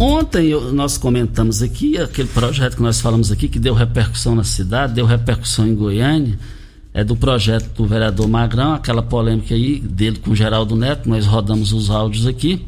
Ontem 0.00 0.48
eu- 0.48 0.72
nós 0.72 0.96
comentamos 0.98 1.62
aqui 1.62 1.98
aquele 1.98 2.28
projeto 2.28 2.76
que 2.76 2.82
nós 2.82 3.00
falamos 3.00 3.30
aqui 3.32 3.48
que 3.48 3.58
deu 3.58 3.74
repercussão 3.74 4.34
na 4.34 4.44
cidade, 4.44 4.94
deu 4.94 5.06
repercussão 5.06 5.66
em 5.66 5.74
Goiânia, 5.74 6.38
é 6.98 7.04
do 7.04 7.14
projeto 7.14 7.68
do 7.76 7.86
vereador 7.86 8.26
Magrão, 8.26 8.72
aquela 8.72 9.04
polêmica 9.04 9.54
aí 9.54 9.78
dele 9.78 10.18
com 10.18 10.34
Geraldo 10.34 10.74
Neto, 10.74 11.08
nós 11.08 11.26
rodamos 11.26 11.72
os 11.72 11.90
áudios 11.90 12.26
aqui. 12.26 12.66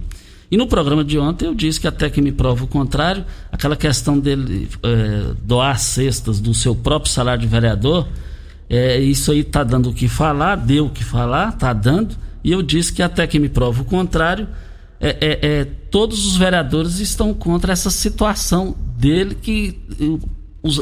E 0.49 0.57
no 0.57 0.68
programa 0.68 1.03
de 1.03 1.18
ontem 1.18 1.47
eu 1.47 1.55
disse 1.55 1.81
que 1.81 1.89
até 1.89 2.09
que 2.09 2.22
me 2.22 2.31
prova 2.31 2.62
o 2.62 2.68
contrário, 2.68 3.24
aquela 3.51 3.74
questão 3.74 4.16
dele 4.16 4.68
é, 4.85 5.33
doar 5.43 5.76
cestas 5.81 6.39
do 6.39 6.55
seu 6.55 6.76
próprio 6.76 7.11
salário 7.11 7.41
de 7.41 7.49
vereador, 7.49 8.07
é, 8.68 9.01
isso 9.01 9.33
aí 9.33 9.43
tá 9.43 9.64
dando 9.64 9.91
o 9.91 9.93
que 9.93 10.07
falar, 10.07 10.55
deu 10.55 10.87
o 10.87 10.91
que 10.91 11.03
falar, 11.03 11.51
tá 11.59 11.72
dando. 11.72 12.14
E 12.45 12.53
eu 12.53 12.62
disse 12.62 12.93
que 12.93 13.03
até 13.03 13.26
que 13.26 13.37
me 13.37 13.49
prova 13.49 13.83
o 13.83 13.85
contrário, 13.85 14.47
é, 15.01 15.09
é, 15.20 15.39
é, 15.43 15.64
todos 15.91 16.24
os 16.24 16.37
vereadores 16.37 17.01
estão 17.01 17.35
contra 17.35 17.72
essa 17.72 17.91
situação 17.91 18.76
dele 18.97 19.35
que 19.35 19.76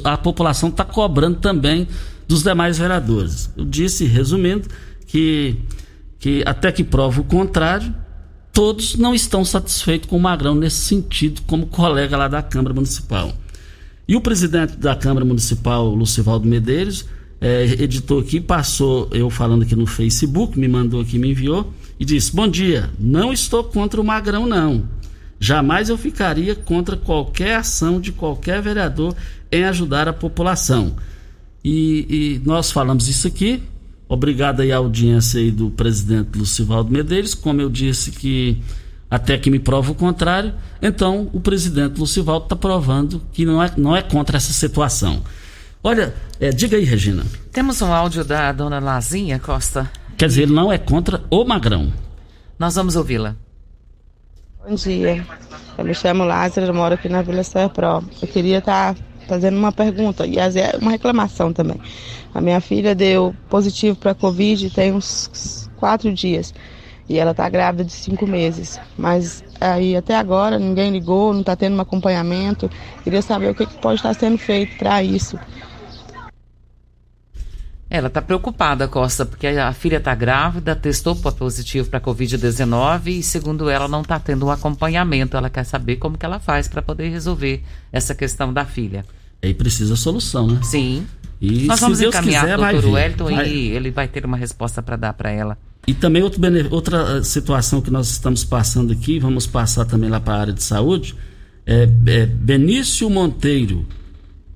a 0.05 0.18
população 0.18 0.68
está 0.68 0.84
cobrando 0.84 1.38
também 1.38 1.88
dos 2.29 2.43
demais 2.43 2.79
vereadores. 2.79 3.51
Eu 3.57 3.64
disse, 3.64 4.05
resumindo, 4.05 4.68
que, 5.07 5.57
que 6.20 6.45
até 6.47 6.70
que 6.70 6.85
prova 6.85 7.22
o 7.22 7.24
contrário, 7.24 7.93
todos 8.53 8.95
não 8.97 9.14
estão 9.14 9.45
satisfeitos 9.45 10.09
com 10.09 10.18
o 10.18 10.20
Magrão 10.20 10.55
nesse 10.55 10.85
sentido, 10.85 11.41
como 11.47 11.66
colega 11.66 12.16
lá 12.16 12.29
da 12.29 12.43
Câmara 12.43 12.74
Municipal. 12.74 13.33
E 14.07 14.14
o 14.14 14.20
presidente 14.20 14.76
da 14.76 14.95
Câmara 14.95 15.24
Municipal, 15.24 15.89
Lucivaldo 15.95 16.47
Medeiros, 16.47 17.07
eh, 17.41 17.76
editou 17.79 18.20
aqui, 18.20 18.41
passou 18.41 19.09
eu 19.12 19.31
falando 19.31 19.62
aqui 19.62 19.76
no 19.76 19.87
Facebook, 19.87 20.59
me 20.59 20.68
mandou 20.68 21.01
aqui, 21.01 21.18
me 21.18 21.31
enviou, 21.31 21.72
e 21.99 22.05
disse: 22.05 22.35
Bom 22.35 22.49
dia, 22.49 22.91
não 22.99 23.33
estou 23.33 23.64
contra 23.64 24.01
o 24.01 24.05
Magrão, 24.05 24.47
não. 24.47 24.89
Jamais 25.41 25.89
eu 25.89 25.97
ficaria 25.97 26.55
contra 26.55 26.97
qualquer 26.97 27.57
ação 27.57 28.01
de 28.01 28.11
qualquer 28.11 28.61
vereador 28.61 29.14
em 29.53 29.64
ajudar 29.64 30.09
a 30.09 30.12
população. 30.12 30.97
E, 31.64 32.40
e 32.40 32.42
nós 32.44 32.70
falamos 32.70 33.09
isso 33.09 33.26
aqui. 33.26 33.62
Obrigado 34.09 34.61
aí 34.61 34.72
à 34.72 34.78
audiência 34.78 35.40
aí 35.40 35.50
do 35.50 35.70
presidente 35.70 36.38
Lucivaldo 36.38 36.90
Medeiros. 36.90 37.34
Como 37.34 37.61
eu 37.61 37.68
disse 37.68 38.11
que 38.11 38.62
até 39.11 39.36
que 39.38 39.50
me 39.50 39.59
prova 39.59 39.92
o 39.92 39.94
contrário, 39.94 40.54
então 40.82 41.28
o 41.32 41.40
presidente 41.40 41.98
Lucivaldo 41.98 42.44
está 42.44 42.56
provando 42.56 43.22
que 43.32 43.44
não 43.44 43.62
é, 43.62 43.72
não 43.76 43.96
é 43.96 44.02
contra 44.02 44.36
essa 44.36 44.52
situação. 44.52 45.22
Olha, 45.82 46.14
é, 46.40 46.50
diga 46.50 46.76
aí, 46.76 46.84
Regina. 46.84 47.24
Temos 47.52 47.80
um 47.80 47.92
áudio 47.92 48.24
da 48.24 48.50
dona 48.52 48.78
Lazinha 48.78 49.38
Costa. 49.38 49.90
Quer 50.16 50.26
dizer, 50.26 50.42
ele 50.42 50.52
não 50.52 50.72
é 50.72 50.78
contra 50.78 51.22
o 51.30 51.44
Magrão. 51.44 51.92
Nós 52.59 52.74
vamos 52.74 52.96
ouvi-la. 52.96 53.36
Bom 54.66 54.74
dia. 54.74 55.24
Eu 55.78 55.84
me 55.84 55.94
chamo 55.94 56.24
Lázaro, 56.24 56.66
eu 56.66 56.74
moro 56.74 56.94
aqui 56.94 57.09
na 57.09 57.22
Vila 57.22 57.44
Serpro. 57.44 58.04
Eu 58.20 58.28
queria 58.28 58.59
estar 58.59 58.96
fazendo 59.29 59.57
uma 59.59 59.70
pergunta 59.70 60.26
e 60.26 60.37
vezes 60.37 60.62
uma 60.81 60.91
reclamação 60.91 61.53
também. 61.53 61.81
A 62.35 62.41
minha 62.41 62.61
filha 62.61 62.95
deu 62.95 63.35
positivo 63.49 63.97
para 63.97 64.14
Covid 64.14 64.70
tem 64.70 64.93
uns 64.93 65.68
quatro 65.76 66.12
dias 66.12 66.53
e 67.09 67.18
ela 67.18 67.31
está 67.31 67.49
grávida 67.49 67.85
de 67.85 67.93
cinco 67.93 68.26
meses. 68.26 68.79
Mas 68.97 69.43
aí 69.61 69.97
até 69.97 70.16
agora 70.16 70.59
ninguém 70.59 70.91
ligou, 70.91 71.33
não 71.33 71.41
está 71.41 71.55
tendo 71.57 71.76
um 71.76 71.81
acompanhamento. 71.81 72.70
Queria 73.05 73.22
saber 73.22 73.51
o 73.51 73.55
que, 73.55 73.66
que 73.66 73.79
pode 73.79 73.97
estar 73.97 74.14
sendo 74.14 74.39
feito 74.39 74.76
para 74.76 75.03
isso. 75.03 75.39
Ela 77.91 78.09
está 78.09 78.20
preocupada, 78.20 78.87
Costa, 78.87 79.24
porque 79.24 79.47
a 79.47 79.72
filha 79.72 79.97
está 79.97 80.14
grávida, 80.14 80.76
testou 80.76 81.16
po- 81.16 81.33
positivo 81.33 81.89
para 81.89 81.99
Covid-19 81.99 83.07
e, 83.07 83.22
segundo 83.22 83.70
ela, 83.70 83.89
não 83.89 84.03
está 84.03 84.20
tendo 84.20 84.45
um 84.45 84.51
acompanhamento. 84.51 85.39
Ela 85.39 85.49
quer 85.49 85.64
saber 85.64 85.97
como 85.97 86.18
que 86.18 86.26
ela 86.26 86.39
faz 86.39 86.68
para 86.68 86.83
poder 86.83 87.09
resolver 87.09 87.64
essa 87.91 88.14
questão 88.14 88.53
da 88.53 88.66
filha. 88.66 89.07
Aí 89.43 89.55
precisa 89.55 89.97
solução, 89.97 90.47
né? 90.49 90.61
Sim. 90.62 91.07
E 91.41 91.66
Nós 91.66 91.78
vamos 91.80 91.99
Deus 91.99 92.12
encaminhar 92.14 92.43
quiser, 92.43 92.59
o 92.59 92.72
doutor. 92.72 92.91
Wellington 92.95 93.24
Vai. 93.30 93.49
e 93.49 93.68
ele 93.68 93.91
vai 93.91 94.09
ter 94.09 94.24
uma 94.24 94.36
resposta 94.36 94.82
para 94.82 94.97
dar 94.97 95.12
para 95.12 95.30
ela. 95.30 95.57
E 95.86 95.95
também 95.95 96.22
bene- 96.36 96.66
outra 96.70 97.18
eh, 97.18 97.22
situação 97.22 97.80
que 97.80 97.91
nós 97.91 98.11
estamos 98.11 98.45
passando 98.45 98.93
aqui, 98.93 99.18
vamos 99.18 99.47
passar 99.47 99.84
também 99.84 100.11
lá 100.11 100.20
para 100.20 100.34
a 100.34 100.41
área 100.41 100.53
de 100.53 100.62
saúde, 100.62 101.14
é, 101.64 101.89
é 102.07 102.26
Benício 102.26 103.09
Monteiro, 103.09 103.86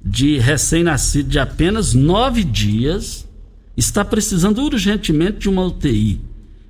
de 0.04 0.38
recém-nascido 0.38 1.28
de 1.28 1.38
apenas 1.38 1.94
nove 1.94 2.42
dias, 2.42 3.26
está 3.76 4.04
precisando 4.04 4.60
urgentemente 4.62 5.38
de 5.38 5.48
uma 5.48 5.64
UTI. 5.64 6.20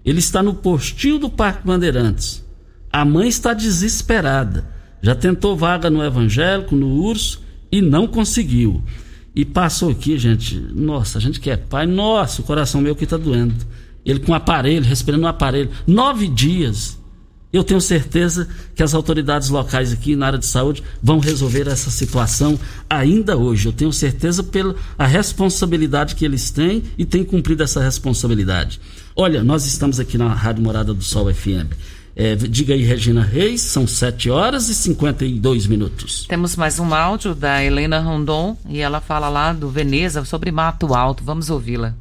Ele 0.05 0.19
está 0.19 0.43
no 0.43 0.53
postinho 0.55 1.19
do 1.19 1.31
Parque 1.31 1.67
Bandeirantes. 1.67 2.45
A 2.93 3.05
mãe 3.05 3.29
está 3.29 3.55
desesperada. 3.55 4.67
Já 5.01 5.15
tentou 5.15 5.57
vaga 5.57 5.89
no 5.91 6.05
evangélico, 6.05 6.77
no 6.77 6.89
urso, 6.89 7.42
e 7.73 7.81
não 7.81 8.07
conseguiu. 8.07 8.85
E 9.35 9.47
passou 9.47 9.91
aqui, 9.91 10.19
gente. 10.19 10.61
Nossa, 10.75 11.17
a 11.17 11.21
gente 11.21 11.41
que 11.41 11.51
é 11.51 11.57
pai, 11.57 11.87
nossa, 11.87 12.43
o 12.43 12.45
coração 12.45 12.83
meu 12.83 12.95
que 12.95 13.05
está 13.05 13.17
doendo. 13.17 13.55
Ele 14.05 14.21
com 14.21 14.35
aparelho, 14.35 14.85
respirando 14.85 15.23
no 15.23 15.29
aparelho. 15.29 15.71
Nove 15.87 16.29
dias. 16.29 17.01
Eu 17.53 17.63
tenho 17.63 17.81
certeza 17.81 18.49
que 18.75 18.83
as 18.83 18.95
autoridades 18.95 19.51
locais 19.51 19.93
aqui 19.93 20.17
na 20.17 20.27
área 20.27 20.39
de 20.39 20.47
saúde 20.47 20.83
vão 21.03 21.19
resolver 21.19 21.69
essa 21.69 21.91
situação 21.91 22.59
ainda 22.89 23.37
hoje. 23.37 23.69
Eu 23.69 23.73
tenho 23.73 23.93
certeza 23.93 24.43
pela 24.43 24.75
a 24.99 25.07
responsabilidade 25.07 26.15
que 26.15 26.25
eles 26.25 26.51
têm 26.51 26.83
e 26.97 27.05
têm 27.05 27.23
cumprido 27.23 27.63
essa 27.63 27.83
responsabilidade. 27.83 28.81
Olha, 29.15 29.45
nós 29.45 29.67
estamos 29.67 30.01
aqui 30.01 30.17
na 30.17 30.33
Rádio 30.33 30.63
Morada 30.63 30.95
do 30.95 31.05
Sol 31.05 31.33
FM. 31.33 31.73
É, 32.15 32.37
diga 32.37 32.75
aí, 32.75 32.83
Regina 32.83 33.23
Reis, 33.23 33.63
são 33.63 33.87
7 33.87 34.29
horas 34.29 34.69
e 34.69 34.75
52 34.75 35.67
minutos. 35.67 36.27
Temos 36.29 36.57
mais 36.57 36.79
um 36.79 36.93
áudio 36.95 37.35
da 37.35 37.65
Helena 37.65 38.01
Rondon 38.01 38.57
e 38.69 38.81
ela 38.81 39.01
fala 39.01 39.31
lá 39.31 39.53
do 39.53 39.71
Veneza 39.71 40.25
sobre 40.25 40.51
Mato 40.51 40.95
Alto. 40.95 41.25
Vamos 41.25 41.49
ouvi-la. 41.49 41.95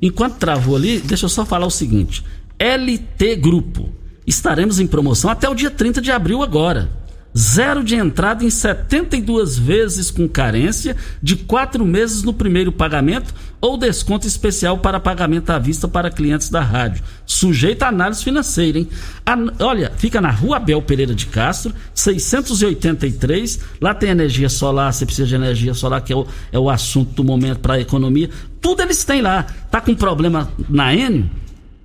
Enquanto 0.00 0.36
travou 0.36 0.76
ali, 0.76 1.00
deixa 1.00 1.24
eu 1.24 1.28
só 1.28 1.44
falar 1.44 1.66
o 1.66 1.70
seguinte: 1.70 2.22
LT 2.58 3.36
Grupo. 3.36 3.90
Estaremos 4.26 4.80
em 4.80 4.86
promoção 4.86 5.30
até 5.30 5.48
o 5.48 5.54
dia 5.54 5.70
30 5.70 6.00
de 6.00 6.10
abril 6.10 6.42
agora. 6.42 6.90
Zero 7.36 7.84
de 7.84 7.94
entrada 7.94 8.44
em 8.44 8.50
72 8.50 9.58
vezes 9.58 10.10
com 10.10 10.26
carência, 10.26 10.96
de 11.22 11.36
quatro 11.36 11.84
meses 11.84 12.22
no 12.22 12.32
primeiro 12.32 12.72
pagamento 12.72 13.34
ou 13.60 13.76
desconto 13.76 14.26
especial 14.26 14.78
para 14.78 14.98
pagamento 14.98 15.50
à 15.50 15.58
vista 15.58 15.86
para 15.86 16.10
clientes 16.10 16.48
da 16.48 16.60
rádio. 16.62 17.02
Sujeito 17.26 17.82
a 17.82 17.88
análise 17.88 18.24
financeira, 18.24 18.78
hein? 18.78 18.88
An- 19.26 19.52
olha, 19.60 19.92
fica 19.96 20.20
na 20.20 20.30
Rua 20.30 20.56
Abel 20.56 20.80
Pereira 20.80 21.14
de 21.14 21.26
Castro, 21.26 21.74
683. 21.94 23.60
Lá 23.80 23.92
tem 23.94 24.10
energia 24.10 24.48
solar, 24.48 24.92
você 24.92 25.04
precisa 25.04 25.28
de 25.28 25.34
energia 25.34 25.74
solar, 25.74 26.00
que 26.02 26.12
é 26.12 26.16
o, 26.16 26.26
é 26.52 26.58
o 26.58 26.70
assunto 26.70 27.12
do 27.12 27.24
momento 27.24 27.58
para 27.60 27.74
a 27.74 27.80
economia. 27.80 28.30
Tudo 28.60 28.82
eles 28.82 29.04
têm 29.04 29.20
lá. 29.20 29.44
Tá 29.70 29.80
com 29.80 29.94
problema 29.94 30.50
na 30.68 30.94
Enio? 30.94 31.28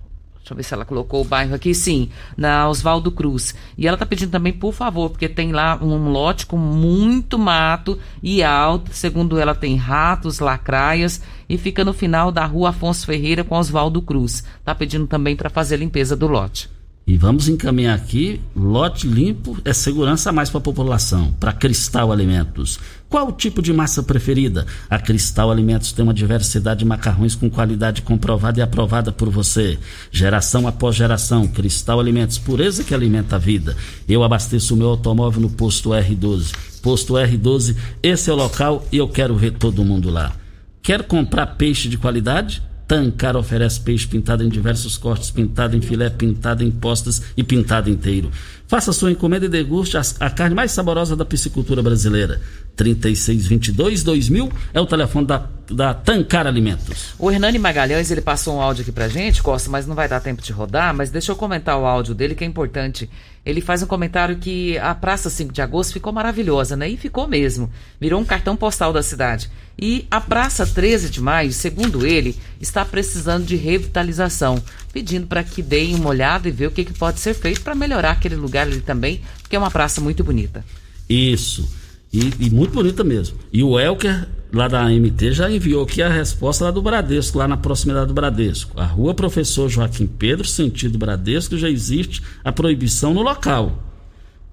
Deixa 0.52 0.54
eu 0.54 0.56
ver 0.56 0.62
se 0.64 0.74
ela 0.74 0.84
colocou 0.84 1.22
o 1.22 1.24
bairro 1.24 1.54
aqui. 1.54 1.74
Sim, 1.74 2.08
na 2.36 2.68
Oswaldo 2.68 3.10
Cruz. 3.10 3.54
E 3.76 3.86
ela 3.86 3.94
está 3.94 4.04
pedindo 4.06 4.30
também, 4.30 4.52
por 4.52 4.72
favor, 4.72 5.10
porque 5.10 5.28
tem 5.28 5.52
lá 5.52 5.78
um 5.82 6.10
lote 6.10 6.46
com 6.46 6.56
muito 6.56 7.38
mato 7.38 7.98
e 8.22 8.42
alto. 8.42 8.94
Segundo 8.94 9.38
ela, 9.38 9.54
tem 9.54 9.76
ratos, 9.76 10.38
lacraias 10.38 11.22
e 11.48 11.56
fica 11.58 11.84
no 11.84 11.92
final 11.92 12.30
da 12.30 12.44
rua 12.44 12.70
Afonso 12.70 13.06
Ferreira 13.06 13.44
com 13.44 13.56
Oswaldo 13.56 14.02
Cruz. 14.02 14.44
Está 14.58 14.74
pedindo 14.74 15.06
também 15.06 15.36
para 15.36 15.50
fazer 15.50 15.76
a 15.76 15.78
limpeza 15.78 16.16
do 16.16 16.26
lote. 16.26 16.81
E 17.04 17.16
vamos 17.16 17.48
encaminhar 17.48 17.96
aqui, 17.96 18.40
lote 18.54 19.08
limpo 19.08 19.58
é 19.64 19.72
segurança 19.72 20.30
mais 20.30 20.48
para 20.48 20.58
a 20.58 20.62
população, 20.62 21.32
para 21.32 21.52
Cristal 21.52 22.12
Alimentos. 22.12 22.78
Qual 23.08 23.28
o 23.28 23.32
tipo 23.32 23.60
de 23.60 23.72
massa 23.72 24.04
preferida? 24.04 24.66
A 24.88 25.00
Cristal 25.00 25.50
Alimentos 25.50 25.90
tem 25.90 26.04
uma 26.04 26.14
diversidade 26.14 26.78
de 26.78 26.84
macarrões 26.84 27.34
com 27.34 27.50
qualidade 27.50 28.02
comprovada 28.02 28.60
e 28.60 28.62
aprovada 28.62 29.10
por 29.10 29.28
você. 29.28 29.78
Geração 30.12 30.66
após 30.68 30.94
geração, 30.94 31.48
Cristal 31.48 31.98
Alimentos, 31.98 32.38
pureza 32.38 32.84
que 32.84 32.94
alimenta 32.94 33.34
a 33.34 33.38
vida. 33.38 33.76
Eu 34.08 34.22
abasteço 34.22 34.74
o 34.74 34.76
meu 34.76 34.88
automóvel 34.88 35.42
no 35.42 35.50
posto 35.50 35.90
R12. 35.90 36.54
Posto 36.80 37.14
R12, 37.14 37.76
esse 38.00 38.30
é 38.30 38.32
o 38.32 38.36
local 38.36 38.86
e 38.92 38.98
eu 38.98 39.08
quero 39.08 39.36
ver 39.36 39.52
todo 39.52 39.84
mundo 39.84 40.08
lá. 40.08 40.32
Quer 40.80 41.02
comprar 41.02 41.46
peixe 41.46 41.88
de 41.88 41.98
qualidade? 41.98 42.62
Tancar 42.92 43.38
oferece 43.38 43.80
peixe 43.80 44.06
pintado 44.06 44.44
em 44.44 44.50
diversos 44.50 44.98
cortes, 44.98 45.30
pintado 45.30 45.74
em 45.74 45.80
filé, 45.80 46.10
pintado 46.10 46.62
em 46.62 46.70
postas 46.70 47.22
e 47.34 47.42
pintado 47.42 47.88
inteiro. 47.88 48.30
Faça 48.72 48.90
sua 48.90 49.12
encomenda 49.12 49.44
e 49.44 49.50
deguste 49.50 49.98
a, 49.98 50.30
carne 50.30 50.54
mais 50.54 50.72
saborosa 50.72 51.14
da 51.14 51.26
piscicultura 51.26 51.82
brasileira. 51.82 52.40
3622-2000 52.74 54.50
é 54.72 54.80
o 54.80 54.86
telefone 54.86 55.26
da, 55.26 55.46
da 55.70 55.92
Tancar 55.92 56.46
Alimentos. 56.46 57.14
O 57.18 57.30
Hernani 57.30 57.58
Magalhães, 57.58 58.10
ele 58.10 58.22
passou 58.22 58.56
um 58.56 58.62
áudio 58.62 58.80
aqui 58.80 58.90
pra 58.90 59.08
gente, 59.08 59.42
Costa, 59.42 59.68
mas 59.68 59.86
não 59.86 59.94
vai 59.94 60.08
dar 60.08 60.20
tempo 60.20 60.40
de 60.40 60.54
rodar, 60.54 60.94
mas 60.94 61.10
deixa 61.10 61.32
eu 61.32 61.36
comentar 61.36 61.78
o 61.78 61.84
áudio 61.84 62.14
dele 62.14 62.34
que 62.34 62.44
é 62.44 62.46
importante. 62.46 63.10
Ele 63.44 63.60
faz 63.60 63.82
um 63.82 63.86
comentário 63.86 64.38
que 64.38 64.78
a 64.78 64.94
Praça 64.94 65.28
5 65.28 65.52
de 65.52 65.60
Agosto 65.60 65.92
ficou 65.92 66.12
maravilhosa, 66.12 66.74
né? 66.74 66.88
E 66.88 66.96
ficou 66.96 67.28
mesmo. 67.28 67.70
Virou 68.00 68.20
um 68.20 68.24
cartão 68.24 68.56
postal 68.56 68.90
da 68.90 69.02
cidade. 69.02 69.50
E 69.78 70.06
a 70.10 70.20
Praça 70.20 70.66
13 70.66 71.10
de 71.10 71.20
Maio, 71.20 71.52
segundo 71.52 72.06
ele, 72.06 72.38
está 72.60 72.84
precisando 72.84 73.44
de 73.44 73.56
revitalização, 73.56 74.62
pedindo 74.92 75.26
para 75.26 75.42
que 75.42 75.60
deem 75.60 75.94
uma 75.94 76.10
olhada 76.10 76.48
e 76.48 76.52
ver 76.52 76.68
o 76.68 76.70
que, 76.70 76.84
que 76.84 76.92
pode 76.92 77.18
ser 77.18 77.34
feito 77.34 77.62
para 77.62 77.74
melhorar 77.74 78.12
aquele 78.12 78.36
lugar 78.36 78.61
ali 78.62 78.80
também, 78.80 79.20
porque 79.40 79.56
é 79.56 79.58
uma 79.58 79.70
praça 79.70 80.00
muito 80.00 80.24
bonita. 80.24 80.64
Isso. 81.08 81.68
E, 82.12 82.32
e, 82.40 82.50
muito 82.50 82.74
bonita 82.74 83.02
mesmo. 83.02 83.38
E 83.52 83.62
o 83.62 83.80
Elker, 83.80 84.28
lá 84.52 84.68
da 84.68 84.82
AMT, 84.82 85.32
já 85.32 85.50
enviou 85.50 85.82
aqui 85.82 86.02
a 86.02 86.10
resposta 86.10 86.64
lá 86.64 86.70
do 86.70 86.82
Bradesco, 86.82 87.38
lá 87.38 87.48
na 87.48 87.56
proximidade 87.56 88.08
do 88.08 88.14
Bradesco. 88.14 88.78
A 88.78 88.84
rua 88.84 89.14
Professor 89.14 89.68
Joaquim 89.68 90.06
Pedro, 90.06 90.46
sentido 90.46 90.98
Bradesco, 90.98 91.56
já 91.56 91.70
existe 91.70 92.22
a 92.44 92.52
proibição 92.52 93.14
no 93.14 93.22
local. 93.22 93.82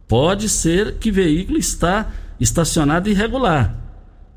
Pode 0.07 0.47
ser 0.47 0.95
que 0.95 1.11
veículo 1.11 1.57
está 1.57 2.11
estacionado 2.39 3.09
irregular. 3.09 3.78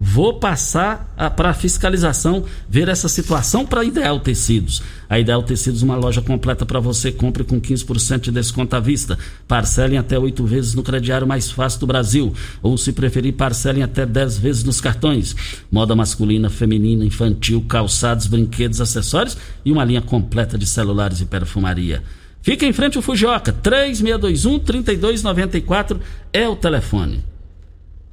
Vou 0.04 0.34
passar 0.34 1.14
para 1.36 1.54
fiscalização 1.54 2.42
ver 2.68 2.88
essa 2.88 3.08
situação 3.08 3.64
para 3.64 3.84
Ideal 3.84 4.18
Tecidos. 4.18 4.82
A 5.08 5.20
Ideal 5.20 5.44
Tecidos, 5.44 5.82
uma 5.82 5.94
loja 5.94 6.20
completa 6.20 6.66
para 6.66 6.80
você, 6.80 7.12
compre 7.12 7.44
com 7.44 7.60
15% 7.60 8.22
de 8.22 8.32
desconto 8.32 8.74
à 8.74 8.80
vista. 8.80 9.16
Parcelem 9.46 9.98
até 9.98 10.18
oito 10.18 10.44
vezes 10.44 10.74
no 10.74 10.82
crediário 10.82 11.24
mais 11.24 11.52
fácil 11.52 11.78
do 11.78 11.86
Brasil. 11.86 12.34
Ou, 12.60 12.76
se 12.76 12.92
preferir, 12.92 13.34
parcelem 13.34 13.84
até 13.84 14.04
10 14.04 14.38
vezes 14.38 14.64
nos 14.64 14.80
cartões. 14.80 15.36
Moda 15.70 15.94
masculina, 15.94 16.50
feminina, 16.50 17.04
infantil, 17.04 17.64
calçados, 17.68 18.26
brinquedos, 18.26 18.80
acessórios 18.80 19.38
e 19.64 19.70
uma 19.70 19.84
linha 19.84 20.02
completa 20.02 20.58
de 20.58 20.66
celulares 20.66 21.20
e 21.20 21.26
perfumaria. 21.26 22.02
Fica 22.42 22.66
em 22.66 22.72
frente 22.72 22.96
ao 22.96 23.02
Fujioka, 23.02 23.52
3621-3294 23.52 26.00
é 26.32 26.48
o 26.48 26.56
telefone. 26.56 27.30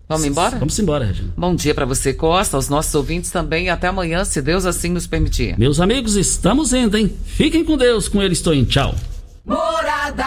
Vamos 0.09 0.25
embora? 0.25 0.57
Vamos 0.57 0.79
embora, 0.79 1.05
Regina. 1.05 1.31
Bom 1.37 1.53
dia 1.53 1.75
para 1.75 1.85
você, 1.85 2.11
Costa, 2.11 2.57
aos 2.57 2.67
nossos 2.67 2.95
ouvintes 2.95 3.29
também 3.29 3.67
e 3.67 3.69
até 3.69 3.85
amanhã, 3.85 4.25
se 4.25 4.41
Deus 4.41 4.65
assim 4.65 4.89
nos 4.89 5.05
permitir. 5.05 5.55
Meus 5.55 5.79
amigos, 5.79 6.15
estamos 6.15 6.73
indo, 6.73 6.97
hein? 6.97 7.15
Fiquem 7.25 7.63
com 7.63 7.77
Deus, 7.77 8.07
com 8.07 8.19
ele 8.19 8.33
estou 8.33 8.55
em 8.55 8.65
tchau. 8.65 8.95
Morada 9.45 10.25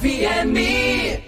FM. 0.00 1.27